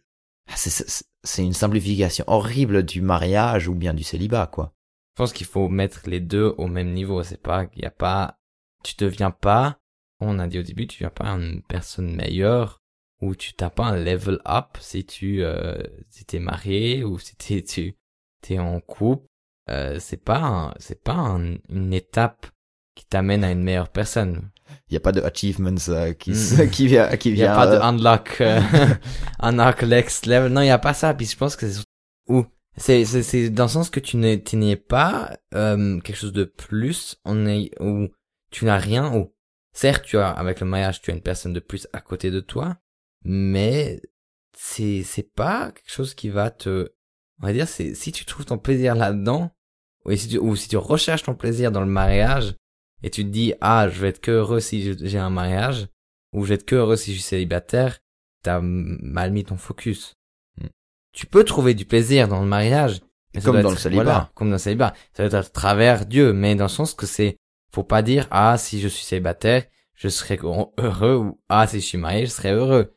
ah, 0.48 0.54
c'est- 0.56 0.70
c'est 0.88 1.04
c'est 1.22 1.44
une 1.44 1.52
simplification 1.54 2.24
horrible 2.26 2.82
du 2.82 3.00
mariage 3.00 3.68
ou 3.68 3.74
bien 3.74 3.94
du 3.94 4.02
célibat 4.02 4.46
quoi. 4.48 4.74
Je 5.16 5.22
pense 5.22 5.32
qu'il 5.32 5.46
faut 5.46 5.68
mettre 5.68 6.00
les 6.06 6.20
deux 6.20 6.54
au 6.58 6.66
même 6.66 6.92
niveau. 6.92 7.22
C'est 7.22 7.40
pas 7.40 7.66
qu'il 7.66 7.82
y 7.82 7.86
a 7.86 7.90
pas, 7.90 8.38
tu 8.84 8.94
deviens 8.98 9.30
pas, 9.32 9.78
on 10.20 10.38
a 10.38 10.46
dit 10.46 10.58
au 10.60 10.62
début, 10.62 10.86
tu 10.86 10.98
deviens 10.98 11.10
pas 11.10 11.26
une 11.30 11.62
personne 11.62 12.14
meilleure 12.14 12.80
ou 13.20 13.34
tu 13.34 13.54
t'as 13.54 13.70
pas 13.70 13.86
un 13.86 13.96
level 13.96 14.38
up 14.46 14.76
si 14.80 15.04
tu, 15.04 15.42
euh, 15.42 15.82
si 16.10 16.24
t'es 16.24 16.38
marié 16.38 17.02
ou 17.04 17.18
si 17.18 17.34
t'es, 17.36 17.62
tu, 17.68 17.96
t'es 18.42 18.58
en 18.58 18.80
couple. 18.80 19.26
Euh, 19.70 19.98
c'est 19.98 20.22
pas, 20.22 20.74
c'est 20.78 21.02
pas 21.02 21.14
un- 21.14 21.56
une 21.70 21.94
étape 21.94 22.46
qui 22.94 23.06
t'amène 23.06 23.42
à 23.44 23.50
une 23.50 23.62
meilleure 23.62 23.88
personne. 23.88 24.50
Il 24.88 24.94
y 24.94 24.96
a 24.96 25.00
pas 25.00 25.12
de 25.12 25.20
achievements 25.22 25.74
euh, 25.88 26.12
qui 26.12 26.32
Mm. 26.32 26.68
qui 26.70 26.86
vient 26.86 27.16
qui 27.16 27.30
Il 27.30 27.38
y 27.38 27.42
a 27.42 27.46
vient 27.46 27.54
pas 27.56 27.66
de 27.66 27.76
euh, 27.76 27.82
unlock, 27.82 28.36
euh, 28.40 28.60
unlock 29.40 29.82
next 29.82 30.26
level. 30.26 30.52
Non, 30.52 30.60
il 30.60 30.66
y 30.66 30.70
a 30.70 30.78
pas 30.78 30.94
ça. 30.94 31.14
Puis 31.14 31.26
je 31.26 31.36
pense 31.36 31.56
que 31.56 31.68
c'est 31.68 31.82
ou 32.28 32.44
c'est 32.76 33.04
c'est 33.04 33.22
c'est 33.22 33.50
dans 33.50 33.64
le 33.64 33.68
sens 33.68 33.88
que 33.90 34.00
tu 34.00 34.16
n'es 34.16 34.42
tu 34.42 34.56
n'es 34.56 34.76
pas 34.76 35.36
euh, 35.54 35.98
quelque 36.00 36.16
chose 36.16 36.32
de 36.32 36.44
plus. 36.44 37.16
On 37.24 37.46
est 37.46 37.70
ou 37.80 38.08
tu 38.54 38.64
n'as 38.64 38.78
rien. 38.78 39.12
Ou 39.14 39.34
certes, 39.72 40.04
tu 40.04 40.16
as 40.16 40.30
avec 40.30 40.60
le 40.60 40.66
mariage, 40.66 41.02
tu 41.02 41.10
as 41.10 41.14
une 41.14 41.20
personne 41.20 41.52
de 41.52 41.60
plus 41.60 41.88
à 41.92 42.00
côté 42.00 42.30
de 42.30 42.40
toi, 42.40 42.76
mais 43.24 44.00
c'est 44.56 45.02
c'est 45.02 45.34
pas 45.34 45.72
quelque 45.72 45.90
chose 45.90 46.14
qui 46.14 46.28
va 46.30 46.50
te. 46.50 46.92
On 47.42 47.46
va 47.46 47.52
dire, 47.52 47.66
c'est 47.66 47.94
si 47.94 48.12
tu 48.12 48.24
trouves 48.24 48.46
ton 48.46 48.58
plaisir 48.58 48.94
là-dedans, 48.94 49.50
ou 50.04 50.14
si 50.14 50.28
tu 50.28 50.38
ou 50.38 50.54
si 50.54 50.68
tu 50.68 50.76
recherches 50.76 51.24
ton 51.24 51.34
plaisir 51.34 51.72
dans 51.72 51.80
le 51.80 51.86
mariage 51.86 52.54
et 53.02 53.10
tu 53.10 53.24
te 53.24 53.28
dis 53.28 53.54
ah 53.60 53.88
je 53.88 54.00
vais 54.00 54.08
être 54.10 54.20
que 54.20 54.30
heureux 54.30 54.60
si 54.60 54.96
j'ai 55.04 55.18
un 55.18 55.30
mariage 55.30 55.88
ou 56.32 56.44
je 56.44 56.50
vais 56.50 56.54
être 56.54 56.64
que 56.64 56.76
heureux 56.76 56.96
si 56.96 57.12
je 57.12 57.18
suis 57.18 57.28
célibataire, 57.28 57.98
t'as 58.42 58.60
mal 58.62 59.32
mis 59.32 59.44
ton 59.44 59.56
focus. 59.56 60.14
Mm. 60.60 60.66
Tu 61.12 61.26
peux 61.26 61.42
trouver 61.42 61.74
du 61.74 61.84
plaisir 61.86 62.28
dans 62.28 62.40
le 62.40 62.46
mariage, 62.46 63.00
Mais 63.34 63.40
Comme 63.40 63.60
dans 63.60 63.70
être- 63.70 63.74
le 63.74 63.76
célibat. 63.80 64.02
Voilà, 64.04 64.30
comme 64.34 64.48
dans 64.48 64.54
le 64.54 64.58
célibat. 64.58 64.94
Ça 65.12 65.26
doit 65.26 65.40
être 65.40 65.46
à 65.46 65.50
travers 65.50 66.06
Dieu, 66.06 66.32
mais 66.32 66.54
dans 66.54 66.66
le 66.66 66.70
sens 66.70 66.94
que 66.94 67.06
c'est, 67.06 67.36
faut 67.74 67.84
pas 67.84 68.02
dire, 68.02 68.26
ah, 68.30 68.56
si 68.58 68.80
je 68.80 68.88
suis 68.88 69.04
célibataire, 69.04 69.64
je 69.94 70.08
serai 70.08 70.38
heureux, 70.42 71.16
ou 71.16 71.40
ah, 71.48 71.66
si 71.66 71.80
je 71.80 71.86
suis 71.86 71.98
marié, 71.98 72.26
je 72.26 72.30
serai 72.30 72.52
heureux. 72.52 72.96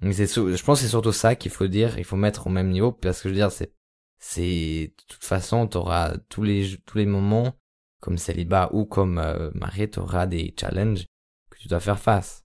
Mais 0.00 0.12
c'est, 0.12 0.26
je 0.26 0.62
pense 0.64 0.78
que 0.78 0.84
c'est 0.84 0.90
surtout 0.90 1.12
ça 1.12 1.34
qu'il 1.34 1.50
faut 1.50 1.66
dire, 1.66 1.98
il 1.98 2.04
faut 2.04 2.16
mettre 2.16 2.46
au 2.46 2.50
même 2.50 2.70
niveau, 2.70 2.92
parce 2.92 3.20
que 3.20 3.28
je 3.28 3.34
veux 3.34 3.40
dire, 3.40 3.52
c'est, 3.52 3.72
c'est, 4.18 4.94
de 4.98 5.04
toute 5.06 5.24
façon, 5.24 5.66
t'auras 5.66 6.16
tous 6.28 6.42
les, 6.42 6.78
tous 6.86 6.98
les 6.98 7.06
moments, 7.06 7.54
comme 8.00 8.18
célibat 8.18 8.70
ou 8.72 8.86
comme 8.86 9.18
euh, 9.18 9.50
marié, 9.54 9.88
t'auras 9.90 10.26
des 10.26 10.54
challenges 10.58 11.06
que 11.50 11.58
tu 11.58 11.68
dois 11.68 11.80
faire 11.80 11.98
face. 11.98 12.44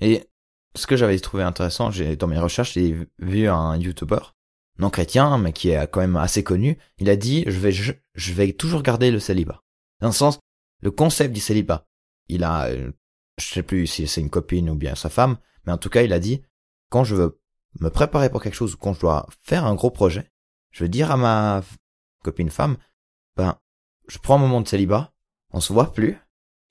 Et 0.00 0.28
ce 0.74 0.86
que 0.86 0.96
j'avais 0.96 1.18
trouvé 1.18 1.42
intéressant, 1.42 1.90
j'ai 1.90 2.16
dans 2.16 2.28
mes 2.28 2.38
recherches, 2.38 2.74
j'ai 2.74 2.96
vu 3.18 3.48
un 3.48 3.76
YouTuber 3.76 4.20
non 4.78 4.90
chrétien, 4.90 5.38
mais 5.38 5.52
qui 5.52 5.70
est 5.70 5.90
quand 5.90 6.00
même 6.00 6.16
assez 6.16 6.44
connu. 6.44 6.78
Il 6.98 7.10
a 7.10 7.16
dit 7.16 7.44
je 7.46 7.58
vais 7.58 7.72
je, 7.72 7.92
je 8.14 8.32
vais 8.32 8.52
toujours 8.52 8.82
garder 8.82 9.10
le 9.10 9.18
célibat. 9.18 9.62
Dans 10.00 10.08
le 10.08 10.12
sens, 10.12 10.38
le 10.80 10.90
concept 10.90 11.34
du 11.34 11.40
célibat. 11.40 11.86
Il 12.28 12.44
a, 12.44 12.66
euh, 12.66 12.92
je 13.38 13.46
sais 13.46 13.62
plus 13.62 13.86
si 13.86 14.06
c'est 14.06 14.20
une 14.20 14.30
copine 14.30 14.70
ou 14.70 14.74
bien 14.74 14.94
sa 14.94 15.08
femme, 15.08 15.38
mais 15.64 15.72
en 15.72 15.78
tout 15.78 15.90
cas 15.90 16.02
il 16.02 16.12
a 16.12 16.18
dit 16.18 16.42
quand 16.90 17.04
je 17.04 17.14
veux 17.14 17.40
me 17.80 17.90
préparer 17.90 18.30
pour 18.30 18.42
quelque 18.42 18.54
chose 18.54 18.74
ou 18.74 18.76
quand 18.76 18.92
je 18.92 19.00
dois 19.00 19.26
faire 19.42 19.64
un 19.64 19.74
gros 19.74 19.90
projet, 19.90 20.30
je 20.70 20.84
veux 20.84 20.88
dire 20.88 21.10
à 21.10 21.16
ma 21.16 21.62
copine 22.22 22.50
femme, 22.50 22.76
ben 23.36 23.58
je 24.08 24.18
prends 24.18 24.36
un 24.36 24.38
moment 24.38 24.60
de 24.60 24.68
célibat, 24.68 25.12
on 25.52 25.60
se 25.60 25.72
voit 25.72 25.92
plus. 25.92 26.18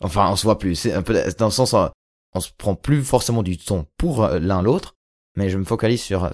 Enfin, 0.02 0.30
on 0.30 0.36
se 0.36 0.44
voit 0.44 0.60
plus. 0.60 0.76
C'est 0.76 0.94
un 0.94 1.02
peu 1.02 1.14
dans 1.38 1.46
le 1.46 1.52
sens, 1.52 1.74
euh, 1.74 1.88
on 2.34 2.40
se 2.40 2.52
prend 2.52 2.76
plus 2.76 3.04
forcément 3.04 3.44
du 3.44 3.58
temps 3.58 3.86
pour 3.98 4.24
euh, 4.24 4.40
l'un 4.40 4.62
l'autre, 4.62 4.96
mais 5.36 5.50
je 5.50 5.58
me 5.58 5.64
focalise 5.64 6.02
sur. 6.02 6.30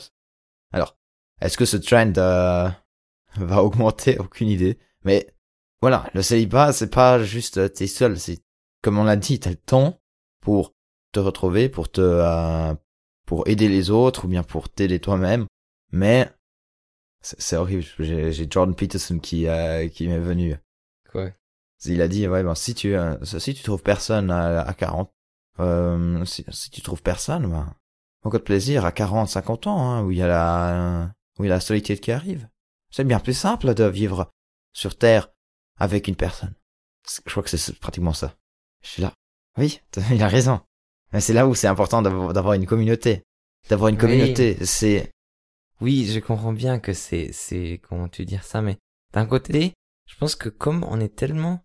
Alors, 0.71 0.97
est-ce 1.41 1.57
que 1.57 1.65
ce 1.65 1.77
trend 1.77 2.13
euh, 2.17 2.69
va 3.35 3.63
augmenter? 3.63 4.17
Aucune 4.17 4.49
idée. 4.49 4.79
Mais 5.03 5.27
voilà, 5.83 6.09
le 6.13 6.21
célibat, 6.21 6.71
c'est 6.71 6.89
pas 6.89 7.21
juste 7.21 7.57
euh, 7.57 7.67
t'es 7.67 7.87
seul. 7.87 8.17
C'est 8.17 8.39
comme 8.81 8.97
on 8.97 9.03
l'a 9.03 9.17
dit, 9.17 9.41
t'as 9.41 9.49
le 9.49 9.57
temps 9.57 9.99
pour 10.39 10.73
te 11.11 11.19
retrouver, 11.19 11.67
pour 11.67 11.91
te, 11.91 11.99
euh, 11.99 12.73
pour 13.25 13.45
aider 13.49 13.67
les 13.67 13.89
autres 13.89 14.23
ou 14.23 14.29
bien 14.29 14.43
pour 14.43 14.69
t'aider 14.69 14.99
toi-même. 14.99 15.45
Mais 15.91 16.31
c'est 17.19 17.57
horrible. 17.57 17.83
J'ai 17.99 18.49
Jordan 18.49 18.73
Peterson 18.73 19.19
qui 19.19 19.45
euh, 19.49 19.89
qui 19.89 20.07
m'est 20.07 20.19
venu. 20.19 20.55
Quoi? 21.11 21.31
Il 21.83 22.01
a 22.01 22.07
dit 22.07 22.29
ouais 22.29 22.43
ben 22.43 22.55
si 22.55 22.75
tu 22.75 22.95
euh, 22.95 23.21
si 23.25 23.53
tu 23.53 23.61
trouves 23.61 23.83
personne 23.83 24.31
à, 24.31 24.61
à 24.61 24.73
40 24.73 25.11
euh, 25.59 26.23
si, 26.23 26.45
si 26.49 26.69
tu 26.69 26.81
trouves 26.81 27.03
personne 27.03 27.49
ben 27.49 27.75
beaucoup 28.23 28.37
de 28.37 28.43
plaisir 28.43 28.85
à 28.85 28.93
40 28.93 29.27
50 29.27 29.67
ans 29.67 29.81
hein, 29.81 30.03
où 30.05 30.11
il 30.11 30.17
y 30.17 30.21
a 30.21 30.27
la 30.27 31.11
où 31.37 31.43
il 31.43 31.49
y 31.49 31.51
a 31.51 31.55
la 31.55 31.59
solitude 31.59 31.99
qui 31.99 32.13
arrive. 32.13 32.47
C'est 32.89 33.03
bien 33.03 33.19
plus 33.19 33.33
simple 33.33 33.73
de 33.73 33.83
vivre 33.83 34.31
sur 34.71 34.97
terre 34.97 35.32
avec 35.77 36.07
une 36.07 36.15
personne. 36.15 36.53
Je 37.25 37.31
crois 37.31 37.43
que 37.43 37.49
c'est 37.55 37.79
pratiquement 37.79 38.13
ça. 38.13 38.35
Je 38.81 38.89
suis 38.89 39.01
là. 39.01 39.13
Oui, 39.57 39.81
il 40.11 40.21
a 40.23 40.27
raison. 40.27 40.61
Mais 41.11 41.21
c'est 41.21 41.33
là 41.33 41.47
où 41.47 41.53
c'est 41.55 41.67
important 41.67 42.01
d'avoir 42.01 42.53
une 42.53 42.65
communauté. 42.65 43.23
D'avoir 43.69 43.89
une 43.89 43.95
Oui. 43.95 44.01
communauté, 44.01 44.65
c'est 44.65 45.11
Oui, 45.81 46.05
je 46.05 46.19
comprends 46.19 46.53
bien 46.53 46.79
que 46.79 46.93
c'est, 46.93 47.31
c'est, 47.31 47.79
comment 47.87 48.07
tu 48.09 48.25
dire 48.25 48.43
ça, 48.43 48.61
mais 48.61 48.77
d'un 49.13 49.25
côté, 49.25 49.73
je 50.07 50.15
pense 50.17 50.35
que 50.35 50.49
comme 50.49 50.83
on 50.85 50.99
est 50.99 51.15
tellement, 51.15 51.61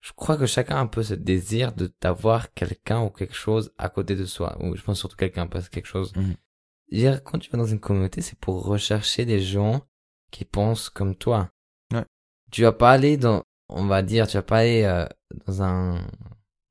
je 0.00 0.12
crois 0.12 0.36
que 0.36 0.46
chacun 0.46 0.76
a 0.76 0.80
un 0.80 0.86
peu 0.86 1.02
ce 1.02 1.14
désir 1.14 1.72
de 1.72 1.92
d'avoir 2.00 2.52
quelqu'un 2.54 3.02
ou 3.02 3.10
quelque 3.10 3.34
chose 3.34 3.72
à 3.78 3.88
côté 3.88 4.14
de 4.16 4.24
soi, 4.24 4.56
ou 4.60 4.74
je 4.76 4.82
pense 4.82 4.98
surtout 4.98 5.16
quelqu'un 5.16 5.46
parce 5.46 5.68
quelque 5.68 5.86
chose. 5.86 6.12
Veux 6.14 6.98
dire, 6.98 7.22
quand 7.22 7.38
tu 7.38 7.50
vas 7.50 7.58
dans 7.58 7.66
une 7.66 7.80
communauté, 7.80 8.20
c'est 8.22 8.38
pour 8.38 8.64
rechercher 8.64 9.26
des 9.26 9.40
gens 9.40 9.82
qui 10.30 10.44
pensent 10.44 10.88
comme 10.88 11.14
toi. 11.16 11.50
Tu 12.50 12.62
vas 12.62 12.72
pas 12.72 12.90
aller 12.92 13.16
dans, 13.16 13.42
on 13.68 13.86
va 13.86 14.02
dire, 14.02 14.26
tu 14.26 14.36
vas 14.36 14.42
pas 14.42 14.58
aller 14.58 14.82
euh, 14.84 15.06
dans 15.46 15.62
un, 15.62 16.06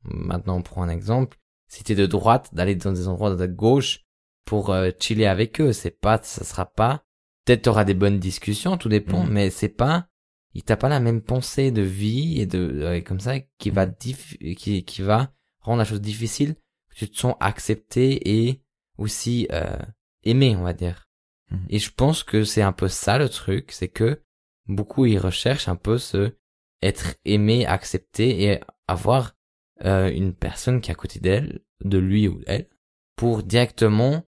maintenant 0.03 0.57
on 0.57 0.61
prend 0.61 0.83
un 0.83 0.89
exemple, 0.89 1.37
si 1.67 1.83
t'es 1.83 1.95
de 1.95 2.05
droite, 2.05 2.49
d'aller 2.53 2.75
dans 2.75 2.91
des 2.93 3.07
endroits 3.07 3.35
de 3.35 3.45
gauche 3.45 4.05
pour 4.45 4.69
euh, 4.71 4.91
chiller 4.99 5.27
avec 5.27 5.59
eux, 5.61 5.73
c'est 5.73 5.99
pas, 5.99 6.19
ça 6.23 6.43
sera 6.43 6.65
pas, 6.65 7.03
peut-être 7.45 7.63
t'auras 7.63 7.83
des 7.83 7.93
bonnes 7.93 8.19
discussions, 8.19 8.77
tout 8.77 8.89
dépend, 8.89 9.23
Mhm. 9.25 9.31
mais 9.31 9.49
c'est 9.49 9.69
pas, 9.69 10.07
il 10.53 10.63
t'a 10.63 10.77
pas 10.77 10.89
la 10.89 10.99
même 10.99 11.21
pensée 11.21 11.71
de 11.71 11.81
vie 11.81 12.39
et 12.39 12.45
de, 12.45 12.59
euh, 12.81 13.01
comme 13.01 13.19
ça, 13.19 13.39
qui 13.59 13.69
va 13.69 13.85
qui, 13.85 14.83
qui 14.85 15.01
va 15.01 15.31
rendre 15.59 15.79
la 15.79 15.85
chose 15.85 16.01
difficile, 16.01 16.55
que 16.89 16.95
tu 16.99 17.09
te 17.09 17.17
sens 17.17 17.35
accepté 17.39 18.45
et 18.47 18.61
aussi, 18.97 19.47
euh, 19.51 19.77
aimé, 20.23 20.55
on 20.55 20.63
va 20.63 20.73
dire. 20.73 21.07
Mhm. 21.51 21.65
Et 21.69 21.79
je 21.79 21.91
pense 21.91 22.23
que 22.23 22.43
c'est 22.43 22.61
un 22.61 22.71
peu 22.71 22.87
ça 22.87 23.17
le 23.17 23.29
truc, 23.29 23.71
c'est 23.71 23.89
que 23.89 24.21
beaucoup 24.67 25.05
ils 25.05 25.19
recherchent 25.19 25.67
un 25.67 25.75
peu 25.75 25.97
ce 25.97 26.33
être 26.81 27.15
aimé, 27.25 27.65
accepté 27.65 28.43
et 28.43 28.59
avoir 28.87 29.33
euh, 29.85 30.11
une 30.11 30.33
personne 30.33 30.81
qui 30.81 30.91
est 30.91 30.93
à 30.93 30.95
côté 30.95 31.19
d'elle, 31.19 31.61
de 31.83 31.97
lui 31.97 32.27
ou 32.27 32.39
d'elle, 32.39 32.69
pour 33.15 33.43
directement 33.43 34.23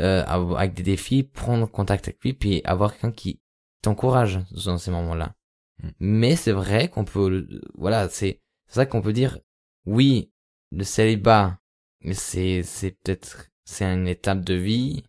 euh, 0.00 0.24
avec 0.24 0.74
des 0.74 0.82
défis 0.82 1.22
prendre 1.22 1.66
contact 1.70 2.08
avec 2.08 2.22
lui 2.22 2.34
puis 2.34 2.62
avoir 2.64 2.92
quelqu'un 2.92 3.12
qui 3.12 3.40
t'encourage 3.82 4.40
dans 4.64 4.78
ces 4.78 4.90
moments-là. 4.90 5.34
Mm. 5.82 5.88
Mais 6.00 6.36
c'est 6.36 6.52
vrai 6.52 6.88
qu'on 6.88 7.04
peut, 7.04 7.48
voilà, 7.74 8.08
c'est 8.08 8.40
c'est 8.66 8.76
ça 8.76 8.86
qu'on 8.86 9.02
peut 9.02 9.12
dire. 9.12 9.38
Oui, 9.86 10.32
le 10.72 10.84
célibat, 10.84 11.58
mais 12.00 12.14
c'est 12.14 12.62
c'est 12.62 12.92
peut-être 12.92 13.50
c'est 13.64 13.84
une 13.84 14.08
étape 14.08 14.44
de 14.44 14.54
vie. 14.54 15.04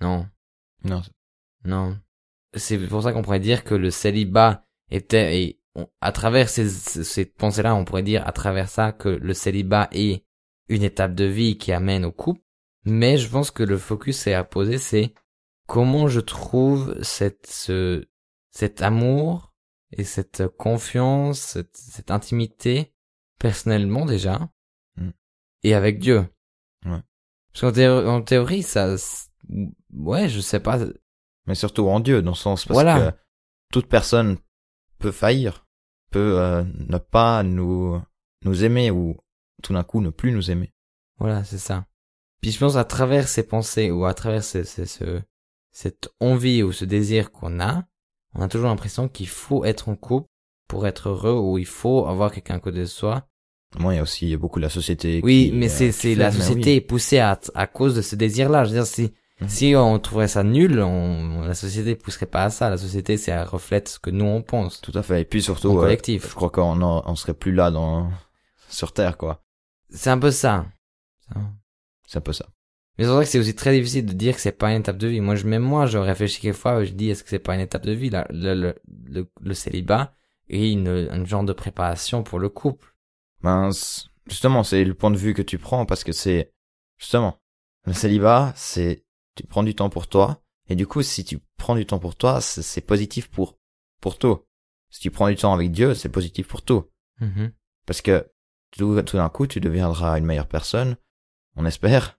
Non, 0.00 0.28
non, 0.84 1.02
non. 1.64 1.98
C'est 2.56 2.78
pour 2.88 3.02
ça 3.02 3.12
qu'on 3.12 3.22
pourrait 3.22 3.40
dire 3.40 3.64
que 3.64 3.74
le 3.74 3.90
célibat 3.90 4.64
était, 4.90 5.40
et 5.42 5.60
on- 5.74 5.88
à 6.00 6.12
travers 6.12 6.48
ces, 6.48 6.68
ces- 6.68 7.04
cette 7.04 7.34
pensée-là, 7.36 7.74
on 7.74 7.84
pourrait 7.84 8.02
dire 8.02 8.26
à 8.26 8.32
travers 8.32 8.68
ça 8.68 8.92
que 8.92 9.08
le 9.08 9.34
célibat 9.34 9.88
est 9.92 10.24
une 10.68 10.82
étape 10.82 11.14
de 11.14 11.24
vie 11.24 11.58
qui 11.58 11.72
amène 11.72 12.04
au 12.04 12.12
couple. 12.12 12.40
Mais 12.84 13.18
je 13.18 13.28
pense 13.28 13.50
que 13.50 13.62
le 13.62 13.78
focus 13.78 14.16
c'est 14.18 14.34
à 14.34 14.44
poser, 14.44 14.78
c'est 14.78 15.12
comment 15.66 16.06
je 16.08 16.20
trouve 16.20 16.96
cette, 17.02 17.46
ce, 17.46 18.06
cet 18.52 18.80
amour 18.82 19.52
et 19.92 20.04
cette 20.04 20.46
confiance, 20.56 21.40
cette, 21.40 21.76
cette 21.76 22.10
intimité 22.10 22.92
personnellement 23.38 24.06
déjà 24.06 24.48
Mm. 24.96 25.10
et 25.64 25.74
avec 25.74 25.98
Dieu. 25.98 26.26
Ouais. 26.86 27.02
Parce 27.52 27.60
qu'en 27.60 27.72
théo- 27.72 28.06
en 28.08 28.22
théorie, 28.22 28.62
ça, 28.62 28.94
ouais, 29.92 30.28
je 30.28 30.40
sais 30.40 30.60
pas, 30.60 30.78
mais 31.46 31.54
surtout 31.54 31.88
en 31.88 32.00
Dieu, 32.00 32.22
dans 32.22 32.32
le 32.32 32.36
sens 32.36 32.64
parce 32.64 32.74
Voilà. 32.76 33.12
que 33.12 33.16
toute 33.72 33.86
personne 33.88 34.38
peut 34.98 35.12
faillir, 35.12 35.64
peut 36.10 36.38
euh, 36.40 36.64
ne 36.88 36.98
pas 36.98 37.42
nous 37.42 38.00
nous 38.44 38.64
aimer 38.64 38.90
ou 38.90 39.16
tout 39.62 39.72
d'un 39.72 39.82
coup 39.84 40.00
ne 40.00 40.10
plus 40.10 40.32
nous 40.32 40.50
aimer. 40.50 40.72
Voilà, 41.18 41.44
c'est 41.44 41.58
ça. 41.58 41.86
Puis 42.40 42.50
je 42.52 42.58
pense 42.58 42.76
à 42.76 42.84
travers 42.84 43.28
ces 43.28 43.42
pensées 43.42 43.90
ou 43.90 44.04
à 44.04 44.14
travers 44.14 44.44
ce, 44.44 44.62
ce, 44.62 44.84
ce- 44.84 45.22
cette 45.72 46.08
envie 46.20 46.62
ou 46.62 46.72
ce 46.72 46.84
désir 46.84 47.32
qu'on 47.32 47.60
a, 47.60 47.84
on 48.34 48.40
a 48.42 48.48
toujours 48.48 48.68
l'impression 48.68 49.08
qu'il 49.08 49.28
faut 49.28 49.64
être 49.64 49.88
en 49.88 49.96
couple 49.96 50.28
pour 50.68 50.86
être 50.86 51.08
heureux 51.08 51.32
ou 51.38 51.58
il 51.58 51.66
faut 51.66 52.06
avoir 52.06 52.30
quelqu'un 52.32 52.56
à 52.56 52.60
côté 52.60 52.78
de 52.80 52.84
soi. 52.86 53.26
Moi, 53.78 53.94
il 53.94 53.96
y 53.96 54.00
a 54.00 54.02
aussi 54.02 54.36
beaucoup 54.36 54.58
la 54.58 54.68
société. 54.68 55.20
Oui, 55.24 55.50
qui, 55.50 55.56
mais 55.56 55.66
euh, 55.66 55.74
c'est 55.74 55.92
fait, 55.92 56.14
la 56.14 56.30
société 56.32 56.70
oui. 56.70 56.76
est 56.76 56.80
poussée 56.80 57.18
à 57.18 57.38
à 57.54 57.66
cause 57.66 57.94
de 57.94 58.02
ce 58.02 58.14
désir-là. 58.16 58.64
Je 58.64 58.70
veux 58.70 58.76
dire 58.76 58.86
si 58.86 59.12
Mhm. 59.40 59.48
si 59.48 59.74
on 59.76 59.98
trouvait 59.98 60.28
ça 60.28 60.42
nul, 60.42 60.80
on, 60.80 61.42
la 61.42 61.54
société 61.54 61.94
pousserait 61.94 62.26
pas 62.26 62.44
à 62.44 62.50
ça. 62.50 62.70
La 62.70 62.78
société 62.78 63.16
c'est 63.16 63.32
un 63.32 63.44
reflète 63.44 63.88
ce 63.88 63.98
que 63.98 64.10
nous 64.10 64.24
on 64.24 64.42
pense. 64.42 64.80
Tout 64.80 64.92
à 64.94 65.02
fait. 65.02 65.20
Et 65.22 65.24
puis 65.24 65.42
surtout, 65.42 65.76
euh, 65.76 65.82
collectif. 65.82 66.28
je 66.30 66.34
crois 66.34 66.50
qu'on 66.50 66.80
on 66.82 67.14
serait 67.16 67.34
plus 67.34 67.52
là 67.52 67.70
dans 67.70 68.10
sur 68.68 68.92
Terre, 68.92 69.16
quoi. 69.16 69.42
C'est 69.90 70.10
un 70.10 70.18
peu 70.18 70.30
ça. 70.30 70.66
C'est 72.06 72.18
un 72.18 72.20
peu 72.22 72.32
ça. 72.32 72.46
Mais 72.98 73.04
c'est 73.04 73.10
vrai 73.10 73.24
que 73.24 73.30
c'est 73.30 73.38
aussi 73.38 73.54
très 73.54 73.72
difficile 73.76 74.06
de 74.06 74.12
dire 74.14 74.34
que 74.34 74.40
c'est 74.40 74.52
pas 74.52 74.70
une 74.72 74.80
étape 74.80 74.96
de 74.96 75.06
vie. 75.06 75.20
Moi, 75.20 75.34
je, 75.36 75.46
même 75.46 75.62
moi, 75.62 75.86
je 75.86 75.98
réfléchis 75.98 76.40
quelquefois, 76.40 76.82
je 76.84 76.92
dis, 76.92 77.10
est-ce 77.10 77.22
que 77.22 77.28
c'est 77.30 77.38
pas 77.38 77.54
une 77.54 77.60
étape 77.60 77.84
de 77.84 77.92
vie, 77.92 78.08
là, 78.10 78.26
le, 78.30 78.54
le, 78.54 78.74
le, 79.04 79.28
le 79.40 79.54
célibat 79.54 80.14
et 80.48 80.70
une, 80.72 80.88
un 80.88 81.24
genre 81.26 81.44
de 81.44 81.52
préparation 81.52 82.22
pour 82.22 82.38
le 82.38 82.48
couple. 82.48 82.94
Ben, 83.42 83.70
c- 83.70 84.04
justement, 84.28 84.62
c'est 84.64 84.82
le 84.84 84.94
point 84.94 85.10
de 85.10 85.16
vue 85.18 85.34
que 85.34 85.42
tu 85.42 85.58
prends 85.58 85.84
parce 85.84 86.04
que 86.04 86.12
c'est 86.12 86.52
justement 86.96 87.38
le 87.84 87.92
célibat, 87.92 88.52
c'est 88.56 89.04
tu 89.36 89.46
prends 89.46 89.62
du 89.62 89.74
temps 89.74 89.90
pour 89.90 90.08
toi 90.08 90.42
et 90.68 90.74
du 90.74 90.86
coup, 90.86 91.02
si 91.02 91.24
tu 91.24 91.38
prends 91.56 91.76
du 91.76 91.86
temps 91.86 91.98
pour 92.00 92.16
toi, 92.16 92.40
c'est 92.40 92.80
positif 92.80 93.28
pour 93.28 93.56
pour 94.00 94.18
tout. 94.18 94.40
Si 94.90 95.00
tu 95.00 95.10
prends 95.10 95.28
du 95.28 95.36
temps 95.36 95.52
avec 95.54 95.70
Dieu, 95.70 95.94
c'est 95.94 96.08
positif 96.08 96.46
pour 96.48 96.62
tout 96.62 96.84
Mhm. 97.20 97.52
parce 97.86 98.02
que 98.02 98.30
tout, 98.72 99.00
tout 99.02 99.16
d'un 99.16 99.28
coup, 99.28 99.46
tu 99.46 99.60
deviendras 99.60 100.18
une 100.18 100.24
meilleure 100.26 100.48
personne, 100.48 100.96
on 101.54 101.64
espère, 101.64 102.18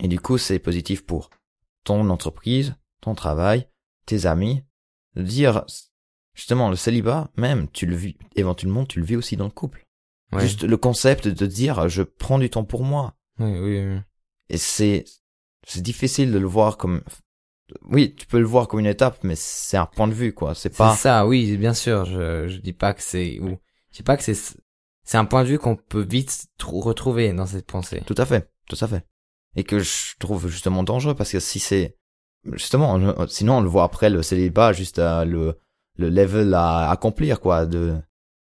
et 0.00 0.08
du 0.08 0.18
coup, 0.20 0.38
c'est 0.38 0.58
positif 0.58 1.04
pour 1.04 1.28
ton 1.84 2.08
entreprise, 2.08 2.74
ton 3.00 3.14
travail, 3.14 3.68
tes 4.06 4.26
amis. 4.26 4.62
De 5.16 5.22
dire 5.22 5.64
justement 6.34 6.70
le 6.70 6.76
célibat, 6.76 7.30
même 7.36 7.68
tu 7.70 7.86
le 7.86 7.96
vis 7.96 8.16
éventuellement, 8.36 8.84
tu 8.86 9.00
le 9.00 9.04
vis 9.06 9.16
aussi 9.16 9.36
dans 9.36 9.46
le 9.46 9.50
couple. 9.50 9.86
Ouais. 10.32 10.42
Juste 10.42 10.62
le 10.62 10.76
concept 10.76 11.26
de 11.26 11.46
dire 11.46 11.88
je 11.88 12.02
prends 12.02 12.38
du 12.38 12.48
temps 12.50 12.64
pour 12.64 12.84
moi. 12.84 13.16
Oui, 13.40 13.58
oui, 13.58 13.84
oui. 13.84 14.00
Et 14.50 14.58
c'est 14.58 15.04
c'est 15.68 15.82
difficile 15.82 16.32
de 16.32 16.38
le 16.38 16.46
voir 16.46 16.76
comme 16.76 17.02
oui, 17.90 18.14
tu 18.16 18.26
peux 18.26 18.38
le 18.38 18.46
voir 18.46 18.66
comme 18.66 18.80
une 18.80 18.86
étape, 18.86 19.18
mais 19.22 19.34
c'est 19.36 19.76
un 19.76 19.84
point 19.86 20.08
de 20.08 20.14
vue, 20.14 20.32
quoi. 20.32 20.54
C'est 20.54 20.74
pas. 20.74 20.92
C'est 20.94 21.02
ça, 21.02 21.26
oui, 21.26 21.56
bien 21.58 21.74
sûr. 21.74 22.06
Je, 22.06 22.48
je 22.48 22.58
dis 22.58 22.72
pas 22.72 22.94
que 22.94 23.02
c'est 23.02 23.38
ou 23.40 23.58
je 23.90 23.96
dis 23.98 24.02
pas 24.02 24.16
que 24.16 24.22
c'est 24.22 24.34
c'est 25.04 25.18
un 25.18 25.24
point 25.26 25.42
de 25.42 25.48
vue 25.48 25.58
qu'on 25.58 25.76
peut 25.76 26.06
vite 26.08 26.46
trou- 26.58 26.80
retrouver 26.80 27.32
dans 27.32 27.46
cette 27.46 27.66
pensée. 27.66 28.02
Tout 28.06 28.14
à 28.18 28.24
fait, 28.26 28.50
tout 28.68 28.76
à 28.80 28.86
fait. 28.88 29.04
Et 29.56 29.64
que 29.64 29.78
je 29.80 30.14
trouve 30.18 30.48
justement 30.48 30.82
dangereux 30.82 31.14
parce 31.14 31.30
que 31.32 31.40
si 31.40 31.58
c'est 31.58 31.96
justement, 32.52 32.94
on- 32.94 33.26
sinon 33.26 33.58
on 33.58 33.60
le 33.60 33.68
voit 33.68 33.84
après 33.84 34.08
le 34.10 34.22
célibat 34.22 34.72
juste 34.72 34.98
à 34.98 35.24
le 35.24 35.58
le 35.96 36.08
level 36.10 36.54
à 36.54 36.90
accomplir 36.90 37.40
quoi, 37.40 37.66
de 37.66 37.96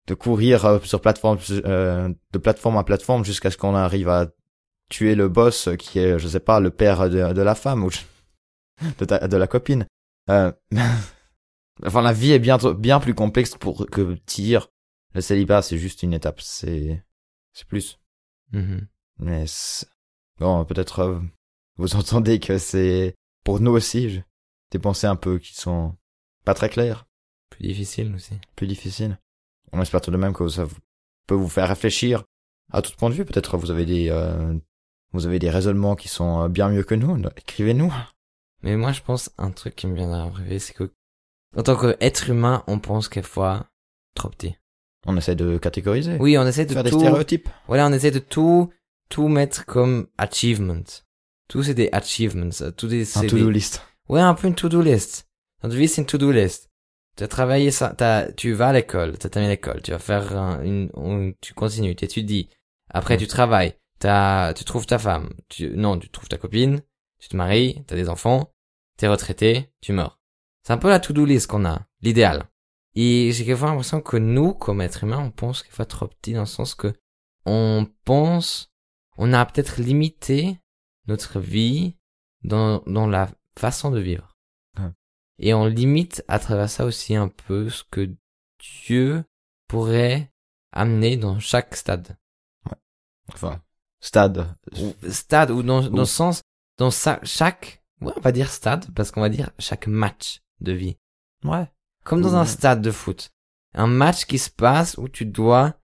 de 0.06 0.14
courir 0.14 0.64
euh, 0.64 0.78
sur 0.82 1.00
plateforme 1.02 1.38
euh, 1.50 2.08
de 2.32 2.38
plateforme 2.38 2.78
à 2.78 2.84
plateforme 2.84 3.24
jusqu'à 3.24 3.50
ce 3.50 3.56
qu'on 3.58 3.74
arrive 3.74 4.08
à 4.08 4.28
tuer 4.90 5.14
le 5.14 5.28
boss 5.30 5.70
qui 5.78 5.98
est 5.98 6.18
je 6.18 6.28
sais 6.28 6.40
pas 6.40 6.60
le 6.60 6.70
père 6.70 7.08
de, 7.08 7.32
de 7.32 7.40
la 7.42 7.54
femme 7.54 7.82
ou 7.84 7.90
de, 8.98 9.04
ta- 9.06 9.26
de 9.26 9.36
la 9.38 9.46
copine. 9.46 9.86
Euh, 10.28 10.52
enfin 11.84 12.02
la 12.02 12.12
vie 12.12 12.32
est 12.32 12.38
bien 12.38 12.58
bien 12.74 13.00
plus 13.00 13.14
complexe 13.14 13.56
pour 13.56 13.86
que 13.86 14.18
dire 14.26 14.68
le 15.14 15.20
célibat 15.20 15.62
c'est 15.62 15.78
juste 15.78 16.02
une 16.02 16.12
étape, 16.12 16.40
c'est 16.40 17.02
c'est 17.52 17.66
plus. 17.66 17.98
Mhm. 18.52 18.86
Mais 19.18 19.44
bon, 20.38 20.64
peut-être 20.64 20.98
euh, 21.00 21.20
vous 21.76 21.96
entendez 21.96 22.38
que 22.40 22.58
c'est 22.58 23.14
pour 23.44 23.60
nous 23.60 23.70
aussi 23.72 24.10
je- 24.10 24.20
des 24.70 24.78
pensées 24.78 25.06
un 25.06 25.16
peu 25.16 25.38
qui 25.38 25.54
sont 25.54 25.96
pas 26.44 26.54
très 26.54 26.68
claires, 26.68 27.06
Plus 27.50 27.66
difficile 27.66 28.14
aussi. 28.14 28.34
plus 28.56 28.66
difficiles. 28.66 29.18
On 29.72 29.80
espère 29.82 30.00
tout 30.00 30.10
de 30.10 30.16
même 30.16 30.32
que 30.32 30.48
ça 30.48 30.64
vous- 30.64 30.76
peut 31.26 31.34
vous 31.34 31.48
faire 31.48 31.68
réfléchir 31.68 32.24
à 32.72 32.82
tout 32.82 32.92
point 32.96 33.10
de 33.10 33.14
vue. 33.14 33.24
Peut-être 33.24 33.56
vous 33.56 33.70
avez 33.70 33.84
des 33.84 34.08
euh, 34.10 34.56
vous 35.12 35.26
avez 35.26 35.38
des 35.38 35.50
raisonnements 35.50 35.96
qui 35.96 36.08
sont 36.08 36.42
euh, 36.44 36.48
bien 36.48 36.68
mieux 36.68 36.82
que 36.84 36.94
nous. 36.94 37.16
Écrivez-nous. 37.36 37.92
Mais 38.62 38.76
moi, 38.76 38.92
je 38.92 39.00
pense 39.00 39.30
un 39.38 39.50
truc 39.50 39.74
qui 39.76 39.86
me 39.86 39.94
vient 39.94 40.12
à 40.12 40.28
rêver, 40.30 40.58
c'est 40.58 40.74
que 40.74 40.92
en 41.56 41.62
tant 41.62 41.76
qu'être 41.76 42.30
humain, 42.30 42.62
on 42.66 42.78
pense 42.78 43.08
quelquefois 43.08 43.66
trop 44.14 44.28
petit. 44.28 44.54
On 45.06 45.16
essaie 45.16 45.34
de 45.34 45.56
catégoriser, 45.58 46.16
Oui, 46.20 46.36
on 46.38 46.46
essaie 46.46 46.66
de 46.66 46.72
faire 46.74 46.84
des 46.84 46.90
stéréotypes. 46.90 47.48
Voilà, 47.66 47.86
on 47.86 47.92
essaie 47.92 48.10
de 48.10 48.18
tout 48.18 48.70
tout 49.08 49.26
mettre 49.28 49.64
comme 49.66 50.06
achievement. 50.18 50.82
Tout 51.48 51.62
c'est 51.64 51.74
des 51.74 51.88
achievements. 51.92 52.50
Tout 52.76 52.86
des, 52.86 53.16
Un 53.18 53.26
to-do 53.26 53.50
list. 53.50 53.82
Ouais, 54.08 54.20
un 54.20 54.34
peu 54.34 54.46
une 54.46 54.54
to-do 54.54 54.80
list. 54.82 55.26
Notre 55.64 55.74
vie, 55.74 55.88
c'est 55.88 56.02
une 56.02 56.06
to-do 56.06 56.30
list. 56.30 56.68
Tu 57.16 57.24
as 57.24 57.28
travaillé 57.28 57.70
ça, 57.72 57.92
t'as, 57.96 58.30
tu 58.30 58.52
vas 58.52 58.68
à 58.68 58.72
l'école, 58.72 59.18
t'as 59.18 59.28
terminé 59.28 59.54
l'école, 59.54 59.82
tu 59.82 59.90
vas 59.90 59.98
faire 59.98 60.36
un- 60.38 60.62
une, 60.62 60.90
une- 60.96 61.34
tu 61.40 61.54
continues, 61.54 61.96
t'étudies. 61.96 62.48
Après, 62.88 63.16
Mm. 63.16 63.18
tu 63.18 63.26
travailles, 63.26 63.74
t'as, 64.00 64.52
tu 64.54 64.64
trouves 64.64 64.86
ta 64.86 64.98
femme, 64.98 65.30
tu, 65.48 65.70
non, 65.76 65.98
tu 65.98 66.08
trouves 66.08 66.28
ta 66.28 66.38
copine, 66.38 66.82
tu 67.20 67.28
te 67.28 67.36
maries, 67.36 67.84
t'as 67.86 67.94
des 67.94 68.08
enfants, 68.08 68.52
t'es 68.96 69.06
retraité, 69.06 69.70
tu 69.80 69.92
meurs. 69.92 70.18
C'est 70.64 70.72
un 70.72 70.78
peu 70.78 70.88
la 70.88 70.98
to-do 70.98 71.24
list 71.24 71.46
qu'on 71.46 71.64
a, 71.64 71.86
l'idéal. 72.00 72.50
Et 72.94 73.30
j'ai 73.32 73.44
quelquefois 73.44 73.68
l'impression 73.68 74.00
que 74.00 74.16
nous, 74.16 74.52
comme 74.54 74.80
êtres 74.80 75.04
humains, 75.04 75.22
on 75.22 75.30
pense 75.30 75.62
quelquefois 75.62 75.86
trop 75.86 76.08
petit 76.08 76.32
dans 76.32 76.40
le 76.40 76.46
sens 76.46 76.74
que 76.74 76.92
on 77.46 77.86
pense, 78.04 78.72
on 79.16 79.32
a 79.32 79.46
peut-être 79.46 79.80
limité 79.80 80.58
notre 81.06 81.38
vie 81.38 81.96
dans, 82.42 82.82
dans 82.86 83.06
la 83.06 83.30
façon 83.56 83.90
de 83.90 84.00
vivre. 84.00 84.36
Ouais. 84.78 84.90
Et 85.38 85.54
on 85.54 85.66
limite 85.66 86.24
à 86.28 86.38
travers 86.38 86.68
ça 86.68 86.84
aussi 86.84 87.14
un 87.14 87.28
peu 87.28 87.70
ce 87.70 87.84
que 87.84 88.10
Dieu 88.84 89.24
pourrait 89.68 90.32
amener 90.72 91.16
dans 91.16 91.38
chaque 91.38 91.76
stade. 91.76 92.18
Enfin, 93.32 93.62
stade. 94.00 94.54
Stade 95.08 95.50
ou 95.50 95.62
dans, 95.62 95.82
dans 95.82 95.98
le 95.98 96.04
sens, 96.04 96.42
dans 96.78 96.90
sa, 96.90 97.20
chaque, 97.22 97.82
ouais, 98.00 98.12
on 98.16 98.20
va 98.20 98.32
dire 98.32 98.50
stade 98.50 98.86
parce 98.94 99.10
qu'on 99.10 99.20
va 99.20 99.28
dire 99.28 99.50
chaque 99.58 99.86
match 99.86 100.42
de 100.60 100.72
vie. 100.72 100.96
Ouais. 101.44 101.66
Comme 102.04 102.22
dans 102.22 102.36
un 102.36 102.46
stade 102.46 102.82
de 102.82 102.90
foot. 102.90 103.30
Un 103.74 103.86
match 103.86 104.24
qui 104.24 104.38
se 104.38 104.50
passe 104.50 104.96
où 104.98 105.08
tu 105.08 105.26
dois, 105.26 105.74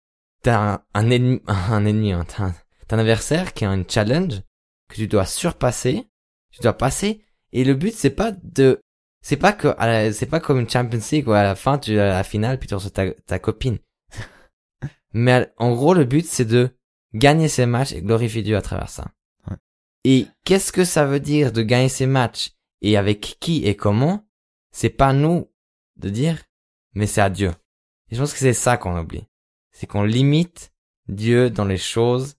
t'as 0.42 0.74
un, 0.74 0.82
un 0.94 1.10
ennemi, 1.10 1.40
un 1.46 1.84
ennemi, 1.86 2.12
hein, 2.12 2.24
t'as 2.26 2.44
un, 2.44 2.54
un 2.90 2.98
adversaire 2.98 3.52
qui 3.52 3.64
a 3.64 3.72
une 3.72 3.88
challenge 3.88 4.42
que 4.88 4.96
tu 4.96 5.06
dois 5.08 5.26
surpasser, 5.26 6.08
tu 6.50 6.60
dois 6.60 6.76
passer, 6.76 7.24
et 7.52 7.64
le 7.64 7.74
but 7.74 7.94
c'est 7.94 8.10
pas 8.10 8.32
de, 8.42 8.80
c'est 9.22 9.36
pas 9.36 9.52
que, 9.52 9.74
c'est 10.12 10.26
pas 10.26 10.40
comme 10.40 10.60
une 10.60 10.70
Champions 10.70 11.00
League 11.10 11.28
où 11.28 11.32
à 11.32 11.42
la 11.42 11.54
fin 11.54 11.78
tu 11.78 11.98
à 11.98 12.06
la 12.06 12.24
finale 12.24 12.58
puis 12.58 12.68
tu 12.68 12.74
reçois 12.74 12.90
ta, 12.90 13.10
ta 13.10 13.38
copine. 13.38 13.78
Mais 15.12 15.52
en 15.56 15.74
gros 15.74 15.94
le 15.94 16.04
but 16.04 16.26
c'est 16.26 16.44
de 16.44 16.75
gagner 17.16 17.48
ces 17.48 17.66
matchs 17.66 17.92
et 17.92 18.02
glorifier 18.02 18.42
Dieu 18.42 18.56
à 18.56 18.62
travers 18.62 18.88
ça. 18.88 19.10
Ouais. 19.48 19.56
Et 20.04 20.26
qu'est-ce 20.44 20.72
que 20.72 20.84
ça 20.84 21.04
veut 21.04 21.20
dire 21.20 21.52
de 21.52 21.62
gagner 21.62 21.88
ces 21.88 22.06
matchs 22.06 22.52
et 22.82 22.96
avec 22.96 23.36
qui 23.40 23.64
et 23.64 23.76
comment? 23.76 24.26
C'est 24.72 24.90
pas 24.90 25.12
nous 25.12 25.50
de 25.96 26.10
dire, 26.10 26.42
mais 26.94 27.06
c'est 27.06 27.22
à 27.22 27.30
Dieu. 27.30 27.52
Et 28.10 28.14
je 28.14 28.20
pense 28.20 28.32
que 28.32 28.38
c'est 28.38 28.52
ça 28.52 28.76
qu'on 28.76 28.98
oublie. 28.98 29.26
C'est 29.72 29.86
qu'on 29.86 30.04
limite 30.04 30.72
Dieu 31.08 31.50
dans 31.50 31.64
les 31.64 31.78
choses 31.78 32.36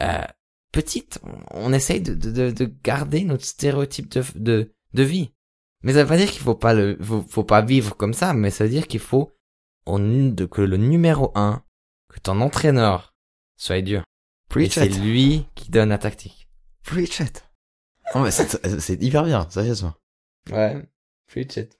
euh, 0.00 0.24
petites. 0.72 1.18
On, 1.22 1.68
on 1.68 1.72
essaye 1.72 2.00
de, 2.00 2.14
de, 2.14 2.30
de, 2.30 2.50
de 2.50 2.64
garder 2.84 3.24
notre 3.24 3.44
stéréotype 3.44 4.08
de, 4.08 4.24
de, 4.36 4.74
de 4.94 5.02
vie. 5.02 5.32
Mais 5.82 5.94
ça 5.94 6.02
veut 6.02 6.08
pas 6.08 6.16
dire 6.16 6.30
qu'il 6.30 6.42
faut 6.42 6.54
pas 6.54 6.74
le, 6.74 6.96
faut, 7.00 7.22
faut 7.22 7.44
pas 7.44 7.62
vivre 7.62 7.96
comme 7.96 8.14
ça, 8.14 8.34
mais 8.34 8.50
ça 8.50 8.64
veut 8.64 8.70
dire 8.70 8.86
qu'il 8.86 9.00
faut 9.00 9.32
on, 9.86 9.98
que 10.50 10.60
le 10.60 10.76
numéro 10.76 11.32
un, 11.34 11.64
que 12.08 12.20
ton 12.20 12.40
entraîneur 12.40 13.14
soit 13.56 13.80
Dieu. 13.80 14.02
Et 14.50 14.66
Preach 14.66 14.74
c'est 14.74 14.88
lui 14.88 15.46
qui 15.54 15.70
donne 15.70 15.90
la 15.90 15.98
tactique. 15.98 16.48
Preach 16.84 17.20
it. 17.20 17.44
Non, 18.14 18.22
mais 18.22 18.30
c'est 18.30 18.80
c'est 18.80 19.00
hyper 19.02 19.24
bien, 19.24 19.46
sérieusement. 19.50 19.94
Ouais. 20.50 20.82
Preach 21.28 21.56
it. 21.56 21.78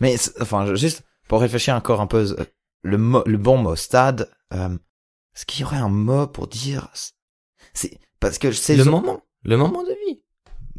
Mais 0.00 0.16
enfin, 0.40 0.74
juste 0.74 1.02
pour 1.28 1.40
réfléchir 1.40 1.74
encore 1.74 2.00
un 2.00 2.06
peu, 2.06 2.34
euh, 2.38 2.44
le 2.82 2.98
mot, 2.98 3.22
le 3.26 3.36
bon 3.38 3.58
mot, 3.58 3.76
stade. 3.76 4.30
Euh, 4.54 4.76
Est-ce 5.34 5.44
qu'il 5.46 5.60
y 5.60 5.64
aurait 5.64 5.76
un 5.76 5.88
mot 5.88 6.26
pour 6.26 6.46
dire 6.46 6.88
C'est 7.74 7.98
parce 8.20 8.38
que 8.38 8.52
c'est 8.52 8.76
Le 8.76 8.84
moment. 8.84 9.20
Le 9.44 9.56
moment 9.56 9.82
de 9.82 9.94
vie. 10.06 10.22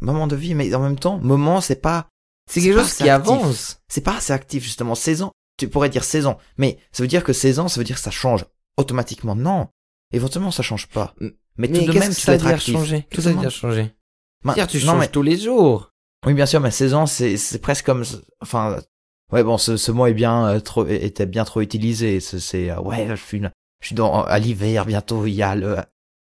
moment 0.00 0.26
de 0.26 0.36
vie, 0.36 0.54
mais 0.54 0.74
en 0.74 0.80
même 0.80 0.98
temps, 0.98 1.18
moment, 1.18 1.60
c'est 1.60 1.80
pas, 1.80 2.08
C'est 2.50 2.60
quelque 2.60 2.78
chose 2.80 2.94
qui 2.94 3.08
actif. 3.08 3.30
avance. 3.30 3.80
c'est 3.88 4.00
pas 4.02 4.16
assez 4.16 4.32
actif 4.32 4.62
justement. 4.64 4.94
Saison, 4.94 5.30
tu 5.56 5.68
pourrais 5.68 5.88
dire 5.88 6.04
saison, 6.04 6.36
mais 6.56 6.78
ça 6.92 7.02
veut 7.02 7.08
dire 7.08 7.22
que 7.24 7.32
saison, 7.32 7.68
ça 7.68 7.78
veut 7.80 7.84
dire 7.84 7.96
que 7.96 8.02
ça 8.02 8.10
change 8.10 8.44
automatiquement. 8.76 9.34
Non, 9.36 9.68
éventuellement 10.12 10.50
ça 10.50 10.62
change 10.62 10.86
pas. 10.88 11.14
Mais, 11.20 11.30
Mais 11.56 11.68
tout 11.68 11.84
de 11.92 11.98
même, 11.98 12.10
que 12.10 12.14
tu 12.14 12.20
ça 12.20 12.36
veut 12.36 12.38
dire 12.38 12.60
changer 12.60 13.06
Tout 13.10 13.20
ça 13.20 13.30
veut 13.32 13.36
dire 13.40 13.50
changer. 13.50 13.92
Ben, 14.44 14.54
Dire, 14.54 14.66
tu 14.68 14.78
non, 14.78 14.84
changes 14.92 14.98
mais- 15.00 15.08
tous 15.08 15.22
les 15.22 15.36
jours. 15.38 15.92
Oui, 16.26 16.34
bien 16.34 16.46
sûr, 16.46 16.60
mais 16.60 16.70
saison, 16.70 17.06
c'est 17.06 17.36
c'est 17.36 17.58
presque 17.60 17.86
comme, 17.86 18.04
enfin, 18.40 18.78
ouais, 19.32 19.42
bon, 19.44 19.56
ce, 19.58 19.76
ce 19.76 19.92
mot 19.92 20.06
est 20.06 20.14
bien 20.14 20.46
euh, 20.46 20.60
trop 20.60 20.86
était 20.86 21.26
bien 21.26 21.44
trop 21.44 21.60
utilisé. 21.60 22.20
C'est 22.20 22.70
euh, 22.70 22.80
ouais, 22.80 23.06
je 23.10 23.14
suis 23.16 23.38
une- 23.38 23.50
je 23.80 23.86
suis 23.88 23.94
dans 23.96 24.22
à 24.24 24.38
l'hiver 24.38 24.84
bientôt. 24.86 25.26
Il 25.26 25.34
y 25.34 25.42
a 25.42 25.54
le 25.54 25.76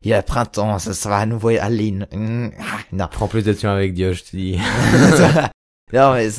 il 0.04 0.10
y 0.10 0.14
a 0.14 0.18
le 0.18 0.24
printemps, 0.24 0.80
ça, 0.80 0.94
ça 0.94 1.10
va 1.10 1.18
à 1.18 1.26
nouveau 1.26 1.50
aller. 1.50 1.92
mm, 1.92 2.52
ah, 2.60 2.64
non, 2.94 3.08
Prends 3.12 3.28
plus 3.28 3.44
temps 3.44 3.70
avec 3.70 3.94
Dieu, 3.94 4.14
je 4.14 4.24
te 4.24 4.36
dis. 4.36 4.58
non 5.94 6.14
mais 6.14 6.30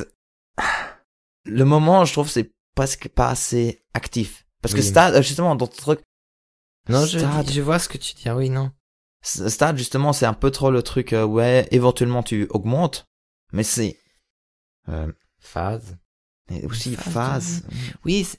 le 1.45 1.65
moment, 1.65 2.05
je 2.05 2.13
trouve, 2.13 2.29
c'est 2.29 2.53
presque 2.75 3.09
pas 3.09 3.29
assez 3.29 3.83
actif. 3.95 4.47
Parce 4.63 4.75
que 4.75 4.81
Oui. 4.81 4.87
stade, 4.87 5.15
euh, 5.15 5.23
justement, 5.23 5.55
dans 5.57 5.67
ton 5.67 5.77
truc, 5.77 6.01
Non, 6.89 7.05
je, 7.07 7.19
je 7.19 7.61
vois 7.61 7.79
ce 7.79 7.89
que 7.89 7.99
tu 7.99 8.15
dis. 8.15 8.29
Ah 8.29 8.37
oui, 8.37 8.51
non. 8.51 8.71
stade, 9.23 9.79
justement, 9.79 10.13
c'est 10.13 10.27
un 10.27 10.35
peu 10.35 10.51
trop 10.51 10.71
le 10.71 10.83
truc, 10.83 11.13
euh, 11.13 11.25
ouais, 11.25 11.69
éventuellement 11.71 12.23
tu 12.23 12.47
augmentes, 12.51 13.07
mais 13.53 13.63
c'est, 13.63 13.99
euh, 14.89 15.13
Phase. 15.39 15.97
mais 16.51 16.65
aussi 16.67 16.95
Phase, 16.97 17.13
phase. 17.13 17.67
Oui, 18.05 18.25
c'est- 18.25 18.39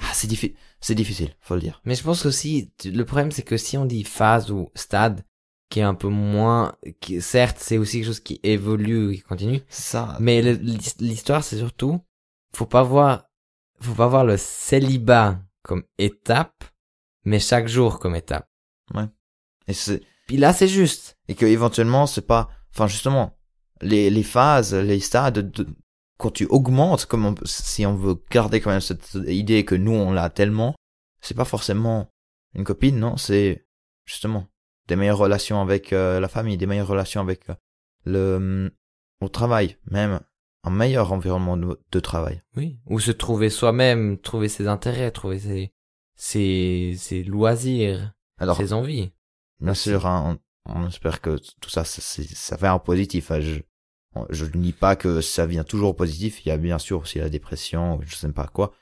Ah, 0.00 0.10
c'est 0.14 0.26
difficile, 0.28 0.56
c'est 0.80 0.94
difficile, 0.94 1.34
faut 1.40 1.54
le 1.54 1.60
dire. 1.60 1.80
mais 1.84 1.94
je 1.94 2.02
pense 2.02 2.26
aussi, 2.26 2.72
le 2.84 3.04
problème 3.04 3.30
c'est 3.32 3.42
que 3.42 3.56
si 3.56 3.76
on 3.78 3.84
dit 3.84 4.02
phase 4.04 4.50
ou 4.50 4.70
stade, 4.74 5.24
qui 5.70 5.78
est 5.80 5.84
un 5.84 5.94
peu 5.94 6.08
moins, 6.08 6.74
qui, 7.00 7.20
certes, 7.22 7.58
c'est 7.60 7.78
aussi 7.78 7.98
quelque 7.98 8.06
chose 8.06 8.20
qui 8.20 8.40
évolue, 8.42 9.14
qui 9.14 9.22
continue, 9.22 9.60
Ça, 9.68 10.16
mais 10.20 10.40
l'histoire 10.42 11.42
c'est 11.44 11.56
surtout, 11.58 12.00
faut 12.54 12.66
pas 12.66 12.82
voir, 12.82 13.24
faut 13.80 13.94
pas 13.94 14.08
voir 14.08 14.24
le 14.24 14.36
célibat 14.36 15.40
comme 15.62 15.84
étape, 15.98 16.64
mais 17.24 17.38
chaque 17.40 17.68
jour 17.68 17.98
comme 17.98 18.14
étape. 18.16 18.48
et 19.68 19.72
c'est, 19.72 20.02
Puis 20.26 20.36
là, 20.36 20.52
c'est 20.52 20.68
juste. 20.68 21.16
et 21.28 21.34
que 21.34 21.46
éventuellement 21.46 22.06
c'est 22.06 22.26
pas, 22.26 22.48
enfin 22.70 22.86
justement, 22.86 23.36
les, 23.80 24.10
les 24.10 24.22
phases, 24.22 24.74
les 24.74 25.00
stades, 25.00 25.50
de- 25.50 25.66
quand 26.18 26.30
tu 26.30 26.46
augmentes, 26.46 27.06
comme 27.06 27.26
on, 27.26 27.34
si 27.44 27.84
on 27.86 27.96
veut 27.96 28.16
garder 28.30 28.60
quand 28.60 28.70
même 28.70 28.80
cette 28.80 29.14
idée 29.26 29.64
que 29.64 29.74
nous 29.74 29.92
on 29.92 30.12
l'a 30.12 30.30
tellement, 30.30 30.74
c'est 31.20 31.34
pas 31.36 31.44
forcément 31.44 32.08
une 32.54 32.64
copine, 32.64 32.98
non, 32.98 33.16
c'est 33.16 33.66
justement 34.04 34.46
des 34.88 34.96
meilleures 34.96 35.18
relations 35.18 35.60
avec 35.60 35.92
euh, 35.92 36.20
la 36.20 36.28
famille, 36.28 36.56
des 36.56 36.66
meilleures 36.66 36.88
relations 36.88 37.20
avec 37.20 37.48
euh, 37.50 37.54
le 38.04 38.72
au 39.20 39.28
travail, 39.28 39.76
même 39.90 40.20
un 40.64 40.70
meilleur 40.70 41.12
environnement 41.12 41.56
de, 41.56 41.80
de 41.90 42.00
travail. 42.00 42.42
Oui. 42.56 42.78
Ou 42.86 42.98
se 43.00 43.12
trouver 43.12 43.50
soi-même, 43.50 44.18
trouver 44.18 44.48
ses 44.48 44.66
intérêts, 44.68 45.10
trouver 45.12 45.38
ses, 45.38 45.72
ses, 46.24 46.94
ses 46.98 47.24
loisirs, 47.24 48.12
Alors 48.38 48.56
ses 48.56 48.72
envies. 48.72 49.10
bien 49.60 49.74
sûr, 49.74 50.06
hein, 50.06 50.38
on, 50.66 50.82
on 50.84 50.86
espère 50.88 51.20
que 51.20 51.36
tout 51.60 51.68
ça, 51.68 51.84
c'est- 51.84 52.00
ça 52.34 52.56
fait 52.56 52.68
un 52.68 52.78
positif. 52.78 53.30
hein, 53.32 53.40
je- 53.40 53.60
Je 54.30 54.44
ne 54.44 54.50
dis 54.50 54.72
pas 54.74 54.94
que 54.94 55.20
ça 55.22 55.46
vient 55.46 55.64
toujours 55.64 55.96
positif. 55.96 56.44
Il 56.44 56.50
y 56.50 56.52
a 56.52 56.58
bien 56.58 56.78
sûr 56.78 57.00
aussi 57.00 57.18
la 57.18 57.30
dépression, 57.30 57.98
je 58.02 58.14
sais 58.14 58.30
pas 58.30 58.46
quoi. 58.46 58.72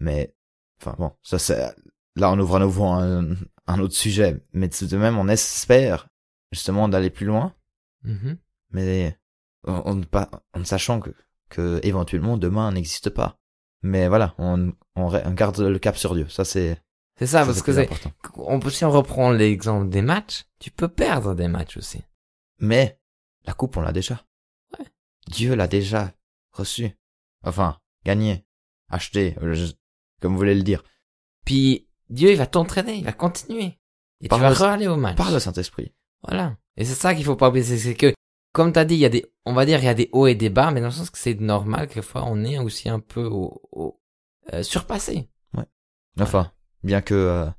Mais, 0.00 0.34
enfin 0.80 0.96
bon, 0.98 1.12
ça 1.22 1.38
c'est, 1.38 1.72
là 2.16 2.32
on 2.32 2.38
ouvre 2.40 2.56
à 2.56 2.58
nouveau 2.58 2.86
un, 2.88 3.36
un 3.68 3.78
autre 3.78 3.94
sujet. 3.94 4.44
Mais 4.52 4.68
de 4.68 4.96
même, 4.96 5.16
on 5.16 5.28
espère 5.28 6.08
justement 6.52 6.88
d'aller 6.88 7.10
plus 7.10 7.24
loin. 7.26 7.54
Mhm. 8.02 8.36
Mais 8.72 9.16
en, 9.66 10.00
pas, 10.02 10.28
en 10.54 10.64
sachant 10.64 10.98
que, 11.00 11.10
que 11.50 11.78
éventuellement 11.84 12.36
demain 12.36 12.72
n'existe 12.72 13.10
pas. 13.10 13.38
Mais 13.82 14.08
voilà, 14.08 14.34
on, 14.38 14.72
on, 14.96 15.08
garde 15.32 15.58
le 15.60 15.78
cap 15.78 15.96
sur 15.96 16.14
Dieu. 16.14 16.28
Ça 16.28 16.44
c'est. 16.44 16.80
C'est 17.18 17.26
ça, 17.28 17.46
parce 17.46 17.62
que 17.62 17.72
c'est. 17.72 17.88
On 18.36 18.58
peut 18.58 18.70
si 18.70 18.84
on 18.84 18.90
reprend 18.90 19.30
l'exemple 19.30 19.88
des 19.88 20.02
matchs, 20.02 20.46
tu 20.58 20.70
peux 20.70 20.88
perdre 20.88 21.34
des 21.34 21.46
matchs 21.46 21.76
aussi. 21.76 22.02
Mais 22.58 22.98
la 23.44 23.52
coupe, 23.52 23.76
on 23.76 23.82
l'a 23.82 23.92
déjà. 23.92 24.24
Ouais. 24.76 24.86
Dieu 25.28 25.54
l'a 25.54 25.68
déjà 25.68 26.12
reçu. 26.50 26.90
Enfin, 27.44 27.78
gagné, 28.04 28.44
acheté, 28.88 29.36
euh, 29.42 29.68
comme 30.20 30.32
vous 30.32 30.38
voulez 30.38 30.54
le 30.54 30.62
dire. 30.62 30.82
Puis 31.44 31.88
Dieu, 32.10 32.30
il 32.30 32.36
va 32.36 32.46
t'entraîner, 32.46 32.96
il 32.96 33.04
va 33.04 33.12
continuer. 33.12 33.78
Et 34.20 34.28
tu 34.28 34.38
vas 34.38 34.72
aller 34.72 34.88
au 34.88 34.96
match. 34.96 35.16
Par 35.16 35.30
le 35.30 35.38
Saint-Esprit. 35.38 35.92
Voilà. 36.22 36.56
Et 36.76 36.84
c'est 36.84 36.94
ça 36.94 37.14
qu'il 37.14 37.24
faut 37.24 37.36
pas 37.36 37.50
oublier, 37.50 37.64
c'est 37.64 37.94
que, 37.94 38.12
comme 38.52 38.72
t'as 38.72 38.84
dit, 38.84 38.94
il 38.94 39.00
y 39.00 39.04
a 39.04 39.10
des, 39.10 39.26
on 39.44 39.52
va 39.52 39.66
dire, 39.66 39.78
il 39.78 39.84
y 39.84 39.88
a 39.88 39.94
des 39.94 40.08
hauts 40.12 40.26
et 40.26 40.34
des 40.34 40.50
bas, 40.50 40.70
mais 40.70 40.80
dans 40.80 40.86
le 40.86 40.92
sens 40.92 41.10
que 41.10 41.18
c'est 41.18 41.38
normal, 41.38 41.86
quelquefois, 41.86 42.24
on 42.26 42.42
est 42.44 42.58
aussi 42.58 42.88
un 42.88 43.00
peu 43.00 43.24
au, 43.24 43.62
au 43.72 44.00
euh, 44.52 44.62
surpassé. 44.62 45.28
Ouais. 45.56 45.64
Enfin, 46.20 46.52
bien 46.82 47.00
que 47.00 47.14
euh, 47.14 47.50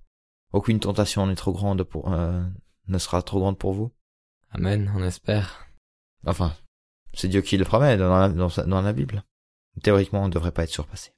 aucune 0.54 0.80
tentation 0.80 1.26
n'est 1.28 1.36
trop 1.36 1.54
grande 1.54 1.84
pour, 1.84 2.14
euh, 2.14 2.44
ne 2.88 2.98
sera 2.98 3.22
trop 3.22 3.40
grande 3.40 3.58
pour 3.58 3.74
vous. 3.74 3.92
Amen, 4.52 4.92
on 4.96 5.04
espère. 5.04 5.68
Enfin, 6.26 6.56
c'est 7.14 7.28
Dieu 7.28 7.42
qui 7.42 7.58
le 7.58 7.66
promet 7.66 7.98
dans 7.98 8.18
la, 8.18 8.30
dans, 8.30 8.50
dans 8.68 8.82
la 8.82 8.94
Bible. 8.94 9.24
Théoriquement, 9.84 10.24
on 10.24 10.28
ne 10.28 10.34
devrait 10.34 10.52
pas 10.52 10.64
être 10.64 10.70
surpassé. 10.70 11.12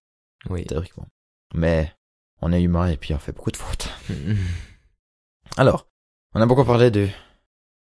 Oui. 0.49 0.65
Théoriquement. 0.65 1.07
Mais 1.53 1.93
on 2.41 2.51
est 2.51 2.61
humain 2.61 2.87
et 2.87 2.97
puis 2.97 3.13
on 3.13 3.19
fait 3.19 3.31
beaucoup 3.31 3.51
de 3.51 3.57
fautes. 3.57 3.89
Alors, 5.57 5.87
on 6.33 6.41
a 6.41 6.45
beaucoup 6.45 6.65
parlé 6.65 6.91
de 6.91 7.07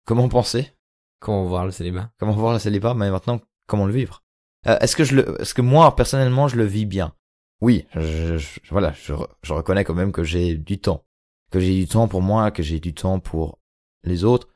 comment 0.06 0.30
penser. 0.30 0.72
Comment 1.20 1.46
voir 1.46 1.66
le 1.66 1.72
célibat. 1.72 2.12
Comment 2.20 2.34
voir 2.34 2.54
le 2.54 2.60
célibat, 2.60 2.94
mais 2.94 3.10
maintenant, 3.10 3.42
comment 3.68 3.86
le 3.86 3.94
vivre. 3.94 4.24
Euh, 4.68 4.78
est-ce 4.80 4.96
que 4.96 5.04
je 5.04 5.16
le, 5.16 5.42
est-ce 5.42 5.54
que 5.54 5.62
moi, 5.62 5.96
personnellement, 5.96 6.48
je 6.48 6.56
le 6.56 6.66
vis 6.66 6.86
bien? 6.86 7.16
Oui, 7.62 7.88
je, 7.96 8.38
voilà, 8.70 8.94
je, 8.94 9.14
je 9.42 9.54
reconnais 9.54 9.84
quand 9.84 9.94
même 9.94 10.12
que 10.12 10.24
j'ai 10.24 10.58
du 10.58 10.80
temps. 10.80 11.06
Que 11.52 11.60
j'ai 11.60 11.74
du 11.74 11.88
temps 11.88 12.08
pour 12.08 12.22
moi, 12.22 12.52
que 12.52 12.64
j'ai 12.64 12.80
du 12.80 12.94
temps 12.94 13.20
pour 13.20 13.60
les 14.04 14.24
autres, 14.24 14.50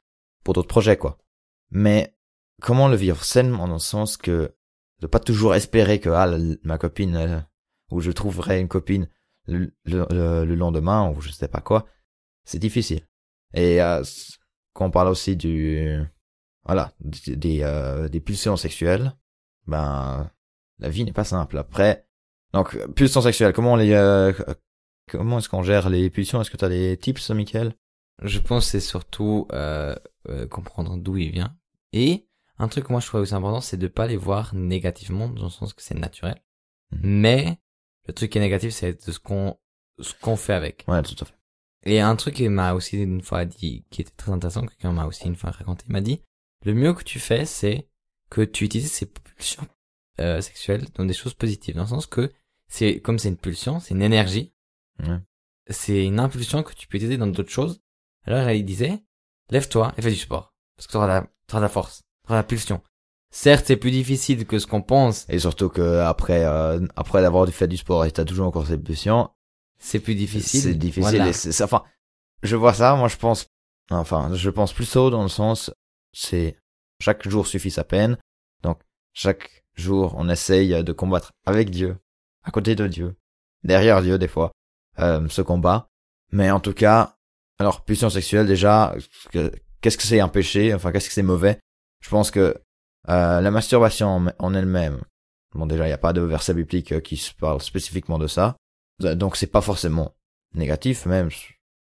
pour 0.43 0.53
d'autres 0.53 0.67
projets, 0.67 0.97
quoi. 0.97 1.17
Mais, 1.71 2.15
comment 2.61 2.87
le 2.87 2.95
vivre 2.95 3.23
sainement 3.23 3.67
dans 3.67 3.73
le 3.73 3.79
sens 3.79 4.17
que, 4.17 4.55
de 4.99 5.07
pas 5.07 5.19
toujours 5.19 5.55
espérer 5.55 5.99
que, 5.99 6.09
ah, 6.09 6.29
ma 6.63 6.77
copine, 6.77 7.45
ou 7.91 8.01
je 8.01 8.11
trouverai 8.11 8.59
une 8.59 8.67
copine 8.67 9.07
le, 9.49 9.73
le, 9.85 10.55
lendemain, 10.55 11.09
ou 11.09 11.21
je 11.21 11.31
sais 11.31 11.47
pas 11.47 11.61
quoi, 11.61 11.85
c'est 12.43 12.59
difficile. 12.59 13.01
Et 13.53 13.81
euh, 13.81 14.03
quand 14.73 14.85
on 14.85 14.91
parle 14.91 15.07
aussi 15.07 15.35
du 15.35 15.99
voilà 16.65 16.93
des 16.99 17.61
euh, 17.63 18.09
des 18.09 18.19
pulsions 18.19 18.57
sexuelles, 18.57 19.13
ben 19.65 20.29
la 20.77 20.89
vie 20.89 21.03
n'est 21.03 21.13
pas 21.13 21.23
simple. 21.23 21.57
Après, 21.57 22.07
donc 22.53 22.77
pulsions 22.93 23.21
sexuelles, 23.21 23.53
comment 23.53 23.73
on 23.73 23.75
les 23.75 23.93
euh, 23.93 24.33
comment 25.09 25.39
est-ce 25.39 25.49
qu'on 25.49 25.63
gère 25.63 25.89
les 25.89 26.09
pulsions? 26.09 26.41
Est-ce 26.41 26.51
que 26.51 26.57
tu 26.57 26.65
as 26.65 26.69
des 26.69 26.97
tips, 26.97 27.29
Michael? 27.31 27.75
Je 28.21 28.39
pense 28.39 28.67
c'est 28.67 28.79
surtout 28.79 29.47
euh, 29.53 29.95
euh, 30.27 30.47
comprendre 30.47 30.97
d'où 30.97 31.17
il 31.17 31.31
vient. 31.31 31.55
Et 31.93 32.27
un 32.57 32.67
truc 32.67 32.85
que 32.85 32.91
moi 32.91 33.01
je 33.01 33.07
trouve 33.07 33.21
aussi 33.21 33.33
important, 33.33 33.61
c'est 33.61 33.77
de 33.77 33.87
pas 33.87 34.07
les 34.07 34.17
voir 34.17 34.53
négativement 34.53 35.29
dans 35.29 35.45
le 35.45 35.49
sens 35.49 35.73
que 35.73 35.81
c'est 35.81 35.95
naturel. 35.97 36.41
Mhm. 36.91 36.99
Mais 37.03 37.59
le 38.07 38.13
truc 38.13 38.31
qui 38.31 38.37
est 38.37 38.41
négatif, 38.41 38.73
c'est 38.73 39.05
de 39.05 39.11
ce 39.11 39.19
qu'on 39.19 39.57
ce 39.99 40.13
qu'on 40.19 40.35
fait 40.35 40.53
avec. 40.53 40.85
Ouais, 40.87 41.01
tout 41.03 41.15
à 41.19 41.25
fait. 41.25 41.35
Et 41.83 42.01
un 42.01 42.15
truc 42.15 42.35
qui 42.35 42.49
m'a 42.49 42.73
aussi 42.73 42.97
une 42.97 43.21
fois 43.21 43.45
dit, 43.45 43.85
qui 43.89 44.01
était 44.01 44.11
très 44.11 44.31
intéressant, 44.31 44.65
quelqu'un 44.65 44.91
m'a 44.91 45.05
aussi 45.05 45.25
une 45.25 45.35
fois 45.35 45.51
raconté, 45.51 45.85
m'a 45.87 46.01
dit, 46.01 46.21
le 46.65 46.73
mieux 46.73 46.93
que 46.93 47.03
tu 47.03 47.19
fais, 47.19 47.45
c'est 47.45 47.87
que 48.29 48.41
tu 48.41 48.65
utilises 48.65 48.91
ces 48.91 49.05
pulsions 49.05 49.67
euh, 50.19 50.41
sexuelles 50.41 50.85
dans 50.95 51.05
des 51.05 51.13
choses 51.13 51.33
positives, 51.33 51.75
dans 51.75 51.83
le 51.83 51.87
sens 51.87 52.05
que 52.05 52.31
c'est 52.69 53.01
comme 53.01 53.19
c'est 53.19 53.29
une 53.29 53.37
pulsion, 53.37 53.79
c'est 53.79 53.93
une 53.93 54.01
énergie, 54.01 54.53
c'est 55.69 56.05
une 56.05 56.19
impulsion 56.19 56.63
que 56.63 56.73
tu 56.73 56.87
peux 56.87 56.97
utiliser 56.97 57.17
dans 57.17 57.27
d'autres 57.27 57.49
choses. 57.51 57.81
Alors 58.25 58.49
il 58.51 58.63
disait, 58.63 59.03
lève-toi 59.49 59.93
et 59.97 60.01
fais 60.01 60.11
du 60.11 60.17
sport, 60.17 60.53
parce 60.75 60.87
que 60.87 60.91
tu 60.91 60.97
auras 60.97 61.07
la, 61.07 61.27
auras 61.51 61.61
la 61.61 61.69
force, 61.69 62.03
tu 62.23 62.31
auras 62.31 62.37
la 62.37 62.43
pulsion. 62.43 62.81
Certes, 63.31 63.65
c'est 63.67 63.77
plus 63.77 63.91
difficile 63.91 64.45
que 64.45 64.57
ce 64.57 64.65
qu'on 64.65 64.81
pense. 64.81 65.25
Et 65.29 65.39
surtout 65.39 65.69
que 65.69 65.99
après, 65.99 66.45
euh, 66.45 66.85
après 66.95 67.21
d'avoir 67.21 67.47
fait 67.49 67.67
du 67.67 67.77
sport 67.77 68.05
et 68.05 68.11
t'as 68.11 68.25
toujours 68.25 68.47
encore 68.47 68.65
cette 68.65 68.83
pulsion, 68.83 69.29
c'est 69.77 69.99
plus 69.99 70.15
difficile. 70.15 70.61
C'est 70.61 70.73
difficile. 70.73 71.21
Et 71.21 71.33
c'est, 71.33 71.63
enfin, 71.63 71.83
je 72.41 72.55
vois 72.55 72.73
ça. 72.73 72.95
Moi, 72.95 73.07
je 73.07 73.17
pense, 73.17 73.47
enfin, 73.91 74.33
je 74.33 74.49
pense 74.49 74.73
plutôt 74.73 75.11
dans 75.11 75.21
le 75.21 75.29
sens, 75.29 75.71
c'est 76.11 76.57
chaque 76.99 77.27
jour 77.27 77.45
suffit 77.45 77.71
sa 77.71 77.83
peine. 77.83 78.17
Donc, 78.63 78.79
chaque 79.13 79.63
jour, 79.75 80.15
on 80.17 80.27
essaye 80.27 80.83
de 80.83 80.91
combattre 80.91 81.31
avec 81.45 81.69
Dieu, 81.69 81.97
à 82.49 82.51
côté 82.51 82.75
de 82.75 82.87
Dieu, 82.87 83.15
derrière 83.63 84.01
Dieu 84.01 84.17
des 84.17 84.27
fois, 84.27 84.51
euh, 84.99 85.27
ce 85.29 85.41
combat. 85.41 85.87
Mais 86.31 86.51
en 86.51 86.59
tout 86.59 86.73
cas, 86.73 87.15
alors, 87.59 87.83
pulsion 87.83 88.09
sexuelle 88.09 88.47
déjà, 88.47 88.95
qu'est-ce 89.81 89.97
que 89.97 90.03
c'est 90.03 90.19
un 90.19 90.29
péché? 90.29 90.73
Enfin, 90.73 90.91
qu'est-ce 90.91 91.09
que 91.09 91.13
c'est 91.13 91.23
mauvais? 91.23 91.59
Je 92.01 92.09
pense 92.09 92.31
que 92.31 92.55
euh, 93.09 93.41
la 93.41 93.51
masturbation 93.51 94.25
en 94.37 94.53
elle-même, 94.53 95.01
bon 95.53 95.65
déjà, 95.65 95.83
il 95.85 95.89
n'y 95.89 95.93
a 95.93 95.97
pas 95.99 96.13
de 96.13 96.21
verset 96.21 96.53
biblique 96.53 97.01
qui 97.01 97.31
parle 97.39 97.61
spécifiquement 97.61 98.17
de 98.17 98.27
ça. 98.27 98.55
Donc 98.99 99.35
c'est 99.35 99.47
pas 99.47 99.61
forcément 99.61 100.15
négatif, 100.55 101.05
même. 101.05 101.29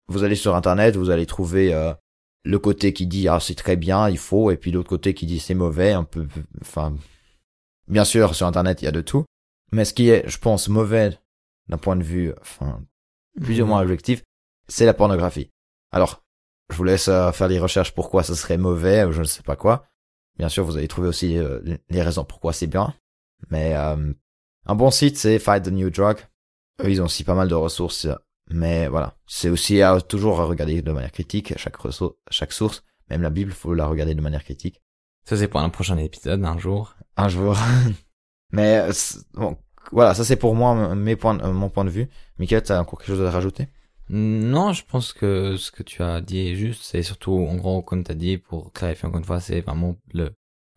Vous 0.08 0.24
allez 0.24 0.36
sur 0.36 0.56
internet, 0.56 0.96
vous 0.96 1.10
allez 1.10 1.26
trouver 1.26 1.72
euh, 1.72 1.92
le 2.44 2.58
côté 2.58 2.92
qui 2.92 3.06
dit 3.06 3.28
ah 3.28 3.38
c'est 3.40 3.54
très 3.54 3.76
bien, 3.76 4.08
il 4.08 4.18
faut, 4.18 4.50
et 4.50 4.56
puis 4.56 4.72
l'autre 4.72 4.88
côté 4.88 5.14
qui 5.14 5.26
dit 5.26 5.40
c'est 5.40 5.54
mauvais, 5.54 5.92
un 5.92 6.04
peu, 6.04 6.26
enfin, 6.60 6.96
bien 7.86 8.04
sûr 8.04 8.34
sur 8.34 8.46
internet 8.46 8.82
il 8.82 8.86
y 8.86 8.88
a 8.88 8.92
de 8.92 9.00
tout, 9.00 9.24
mais 9.72 9.84
ce 9.84 9.94
qui 9.94 10.08
est, 10.08 10.28
je 10.28 10.38
pense, 10.38 10.68
mauvais 10.68 11.18
d'un 11.68 11.78
point 11.78 11.96
de 11.96 12.02
vue, 12.02 12.32
enfin, 12.40 12.82
plus 13.40 13.60
ou 13.60 13.66
moins 13.66 13.78
mhm. 13.78 13.84
objectif, 13.84 14.22
c'est 14.68 14.86
la 14.86 14.94
pornographie. 14.94 15.50
Alors, 15.92 16.24
je 16.70 16.76
vous 16.76 16.84
laisse 16.84 17.08
euh, 17.08 17.32
faire 17.32 17.48
les 17.48 17.58
recherches 17.58 17.94
pourquoi 17.94 18.22
ça 18.22 18.34
serait 18.34 18.58
mauvais 18.58 19.04
ou 19.04 19.12
je 19.12 19.20
ne 19.20 19.26
sais 19.26 19.42
pas 19.42 19.56
quoi. 19.56 19.86
Bien 20.38 20.48
sûr, 20.48 20.64
vous 20.64 20.76
allez 20.76 20.88
trouver 20.88 21.08
aussi 21.08 21.36
euh, 21.36 21.60
les 21.88 22.02
raisons 22.02 22.24
pourquoi 22.24 22.52
c'est 22.52 22.66
bien, 22.66 22.94
mais 23.50 23.74
un 23.74 24.74
bon 24.74 24.90
site 24.90 25.18
c'est 25.18 25.38
Fight 25.38 25.64
the 25.64 25.72
New 25.72 25.90
Drug 25.90 26.18
eux, 26.84 26.90
ils 26.90 27.00
ont 27.00 27.06
aussi 27.06 27.24
pas 27.24 27.34
mal 27.34 27.48
de 27.48 27.54
ressources, 27.54 28.06
mais 28.48 28.88
voilà. 28.88 29.16
C'est 29.26 29.48
aussi 29.48 29.82
à, 29.82 30.00
toujours 30.00 30.40
à 30.40 30.44
regarder 30.44 30.82
de 30.82 30.92
manière 30.92 31.12
critique 31.12 31.56
chaque 31.56 31.76
ressource, 31.76 32.14
chaque 32.30 32.52
source. 32.52 32.82
Même 33.08 33.22
la 33.22 33.30
Bible, 33.30 33.52
faut 33.52 33.74
la 33.74 33.86
regarder 33.86 34.14
de 34.14 34.20
manière 34.20 34.44
critique. 34.44 34.80
Ça, 35.24 35.36
c'est 35.36 35.48
pour 35.48 35.60
un 35.60 35.68
prochain 35.68 35.96
épisode, 35.98 36.44
un 36.44 36.58
jour. 36.58 36.94
Un 37.16 37.28
jour. 37.28 37.56
mais, 38.52 38.88
bon, 39.34 39.56
voilà, 39.92 40.14
ça 40.14 40.24
c'est 40.24 40.36
pour 40.36 40.54
moi, 40.54 40.94
mes 40.94 41.16
points, 41.16 41.34
mon 41.52 41.70
point 41.70 41.84
de 41.84 41.90
vue. 41.90 42.08
Michael, 42.38 42.62
t'as 42.62 42.80
encore 42.80 42.98
quelque 42.98 43.16
chose 43.16 43.26
à 43.26 43.30
rajouter? 43.30 43.68
Non, 44.08 44.72
je 44.72 44.84
pense 44.84 45.12
que 45.12 45.56
ce 45.56 45.70
que 45.70 45.82
tu 45.82 46.02
as 46.02 46.20
dit 46.20 46.48
est 46.48 46.56
juste. 46.56 46.82
C'est 46.82 47.02
surtout, 47.02 47.32
en 47.32 47.54
gros, 47.56 47.82
comme 47.82 48.02
tu 48.02 48.10
as 48.12 48.14
dit, 48.14 48.38
pour 48.38 48.72
clarifier 48.72 49.06
encore 49.06 49.18
une 49.20 49.24
fois, 49.24 49.40
c'est 49.40 49.60
vraiment 49.60 49.96
le, 50.12 50.32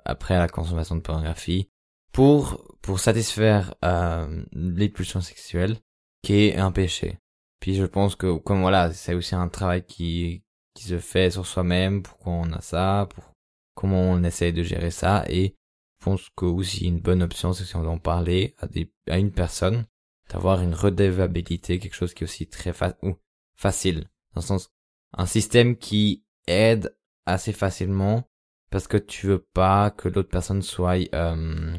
après 0.05 0.37
la 0.37 0.47
consommation 0.47 0.95
de 0.95 1.01
pornographie, 1.01 1.69
pour, 2.11 2.63
pour 2.81 2.99
satisfaire, 2.99 3.73
euh, 3.83 4.43
les 4.53 4.89
pulsions 4.89 5.21
sexuelles, 5.21 5.77
qui 6.21 6.45
est 6.45 6.57
un 6.57 6.71
péché. 6.71 7.17
Puis 7.59 7.75
je 7.75 7.85
pense 7.85 8.15
que 8.15 8.37
comme 8.37 8.61
voilà, 8.61 8.91
c'est 8.93 9.13
aussi 9.13 9.35
un 9.35 9.47
travail 9.47 9.83
qui 9.83 10.43
qui 10.75 10.85
se 10.85 10.97
fait 10.97 11.31
sur 11.31 11.45
soi-même, 11.45 12.01
pourquoi 12.01 12.33
on 12.33 12.51
a 12.51 12.61
ça, 12.61 13.07
pour 13.13 13.33
comment 13.75 14.01
on 14.01 14.23
essaye 14.23 14.53
de 14.53 14.63
gérer 14.63 14.91
ça 14.91 15.23
et 15.29 15.55
pense 16.03 16.29
que 16.35 16.45
aussi 16.45 16.85
une 16.87 16.99
bonne 16.99 17.23
option 17.23 17.53
c'est 17.53 17.65
si 17.65 17.75
on 17.75 17.85
en 17.85 17.97
parler 17.97 18.55
à 18.59 18.67
des 18.67 18.91
à 19.09 19.17
une 19.17 19.31
personne 19.31 19.85
d'avoir 20.29 20.61
une 20.61 20.73
redevabilité, 20.73 21.79
quelque 21.79 21.95
chose 21.95 22.13
qui 22.13 22.23
est 22.23 22.27
aussi 22.27 22.47
très 22.47 22.73
ou 23.01 23.15
facile 23.55 24.09
dans 24.33 24.41
le 24.41 24.45
sens 24.45 24.69
un 25.15 25.25
système 25.25 25.77
qui 25.77 26.23
aide 26.47 26.95
assez 27.25 27.53
facilement 27.53 28.27
parce 28.69 28.87
que 28.87 28.97
tu 28.97 29.27
veux 29.27 29.45
pas 29.53 29.91
que 29.91 30.09
l'autre 30.09 30.29
personne 30.29 30.63
soit 30.63 30.97
euh, 31.13 31.77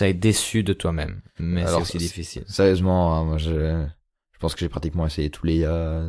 est 0.00 0.14
déçu 0.14 0.62
de 0.62 0.72
toi-même, 0.72 1.20
mais 1.38 1.66
c'est 1.66 1.74
aussi 1.74 1.98
difficile. 1.98 2.44
Sérieusement, 2.46 3.16
hein, 3.16 3.24
moi 3.24 3.38
je, 3.38 3.84
je 4.32 4.38
pense 4.38 4.54
que 4.54 4.60
j'ai 4.60 4.68
pratiquement 4.68 5.06
essayé 5.06 5.30
tous 5.30 5.46
les 5.46 5.64
euh, 5.64 6.08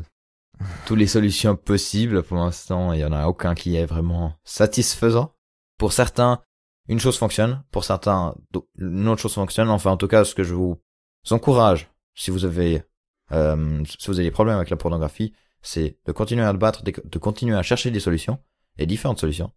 toutes 0.85 0.99
les 0.99 1.07
solutions 1.07 1.55
possibles 1.55 2.21
pour 2.21 2.37
l'instant. 2.37 2.93
Il 2.93 2.99
y 2.99 3.05
en 3.05 3.11
a 3.11 3.25
aucun 3.25 3.55
qui 3.55 3.75
est 3.75 3.85
vraiment 3.85 4.35
satisfaisant. 4.43 5.33
Pour 5.79 5.93
certains, 5.93 6.41
une 6.87 6.99
chose 6.99 7.17
fonctionne. 7.17 7.63
Pour 7.71 7.83
certains, 7.83 8.35
une 8.77 9.07
autre 9.07 9.21
chose 9.21 9.33
fonctionne. 9.33 9.69
Enfin, 9.69 9.91
en 9.91 9.97
tout 9.97 10.07
cas, 10.07 10.25
ce 10.25 10.35
que 10.35 10.43
je 10.43 10.53
vous 10.53 10.81
encourage, 11.29 11.91
si 12.15 12.31
vous 12.31 12.45
avez 12.45 12.83
euh, 13.31 13.83
si 13.85 14.07
vous 14.07 14.19
avez 14.19 14.27
des 14.27 14.31
problèmes 14.31 14.57
avec 14.57 14.69
la 14.69 14.77
pornographie, 14.77 15.33
c'est 15.61 15.97
de 16.05 16.11
continuer 16.11 16.43
à 16.43 16.51
le 16.51 16.59
battre, 16.59 16.83
de 16.83 17.19
continuer 17.19 17.55
à 17.55 17.63
chercher 17.63 17.89
des 17.89 17.99
solutions 17.99 18.39
et 18.77 18.85
différentes 18.85 19.19
solutions. 19.19 19.51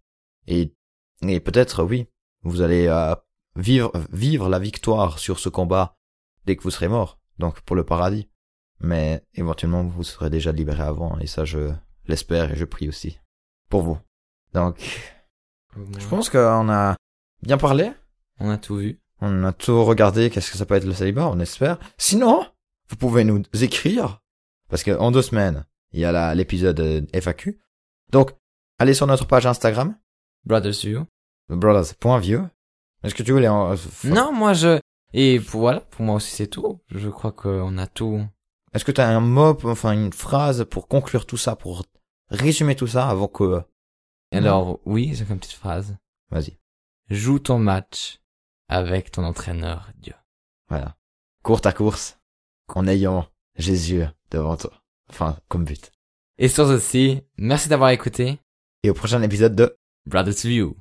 Et 0.47 0.75
et 1.23 1.41
peut-être 1.41 1.83
oui, 1.83 2.07
vous 2.43 2.63
allez 2.63 2.87
euh, 2.87 3.15
vivre 3.57 3.93
vivre 4.13 4.49
la 4.49 4.59
victoire 4.59 5.19
sur 5.19 5.39
ce 5.39 5.49
combat 5.49 5.97
dès 6.45 6.57
que 6.57 6.63
vous 6.63 6.71
serez 6.71 6.89
mort, 6.89 7.19
donc 7.39 7.61
pour 7.63 7.77
le 7.77 7.85
paradis. 7.85 8.29
Mais 8.81 9.25
éventuellement, 9.35 9.85
vous 9.85 10.05
serez 10.05 10.29
déjà 10.29 10.53
libéré 10.53 10.83
avant, 10.83 11.19
et 11.19 11.27
ça, 11.27 11.45
je 11.47 11.73
l'espère 12.07 12.53
et 12.53 12.57
je 12.57 12.65
prie 12.67 12.89
aussi 12.89 13.19
pour 13.71 13.83
vous. 13.83 13.99
Donc, 14.53 14.79
je 15.99 16.07
pense 16.07 16.31
qu'on 16.31 16.69
a 16.69 16.95
bien 17.43 17.59
parlé? 17.59 17.93
On 18.41 18.51
a 18.51 18.59
tout 18.59 18.77
vu. 18.77 19.01
On 19.21 19.45
a 19.45 19.53
tout 19.53 19.85
regardé. 19.85 20.31
Qu'est-ce 20.31 20.51
que 20.51 20.59
ça 20.59 20.67
peut 20.67 20.75
être 20.75 20.85
le 20.85 20.93
célibat 20.95 21.29
On 21.29 21.39
espère. 21.41 21.79
Sinon, 21.99 22.45
vous 22.89 22.97
pouvez 22.97 23.25
nous 23.25 23.43
écrire 23.61 24.21
parce 24.69 24.83
que 24.83 24.91
en 24.97 25.11
deux 25.11 25.23
semaines, 25.23 25.65
il 25.93 26.01
y 26.01 26.05
a 26.05 26.35
l'épisode 26.35 26.79
euh, 26.81 27.03
FAQ. 27.19 27.59
Donc, 28.11 28.33
allez 28.79 28.95
sur 28.95 29.07
notre 29.07 29.27
page 29.27 29.47
Instagram, 29.47 29.97
Brothers 30.45 30.81
to 30.81 30.89
you. 30.89 31.07
brothers.vieux. 31.49 32.45
Est-ce 33.03 33.15
que 33.15 33.23
tu 33.23 33.33
voulais 33.33 33.49
en... 33.49 33.73
euh, 33.73 33.77
Non, 34.05 34.33
moi 34.33 34.53
je... 34.53 34.79
Et 35.13 35.39
voilà, 35.39 35.81
pour 35.81 36.05
moi 36.05 36.17
aussi 36.17 36.31
c'est 36.35 36.47
tout. 36.49 36.81
Je 36.91 37.09
crois 37.09 37.33
qu'on 37.33 37.79
a 37.79 37.87
tout. 37.87 38.25
Est-ce 38.75 38.85
que 38.85 38.93
tu 38.93 39.01
as 39.01 39.09
un 39.09 39.21
mot, 39.21 39.57
enfin 39.65 39.93
une 39.93 40.13
phrase 40.13 40.65
pour 40.65 40.89
conclure 40.89 41.25
tout 41.27 41.37
ça, 41.37 41.57
pour 41.57 41.85
résumer 42.31 42.77
tout 42.77 42.87
ça 42.89 43.09
avant 43.09 43.29
que... 43.29 43.63
Alors, 44.33 44.81
oui, 44.85 45.15
j'ai 45.15 45.25
une 45.31 45.39
petite 45.39 45.53
phrase. 45.53 45.97
Vas-y. 46.31 46.59
Joue 47.09 47.39
ton 47.39 47.59
match 47.59 48.21
avec 48.69 49.13
ton 49.13 49.23
entraîneur, 49.23 49.91
Dieu. 49.97 50.15
Voilà. 50.69 50.97
Cours 51.45 51.61
ta 51.61 51.73
course 51.73 52.19
en 52.75 52.87
ayant 52.89 53.29
Jésus 53.57 54.03
devant 54.31 54.57
toi. 54.57 54.73
Enfin, 55.09 55.39
comme 55.49 55.65
but. 55.65 55.93
Et 56.39 56.49
sur 56.49 56.67
ceci, 56.67 57.23
merci 57.39 57.69
d'avoir 57.69 57.91
écouté 57.91 58.41
Et 58.83 58.91
au 58.91 58.95
prochain 58.95 59.23
épisode 59.23 59.55
de 59.55 59.79
Brothers 60.07 60.45
you. 60.45 60.77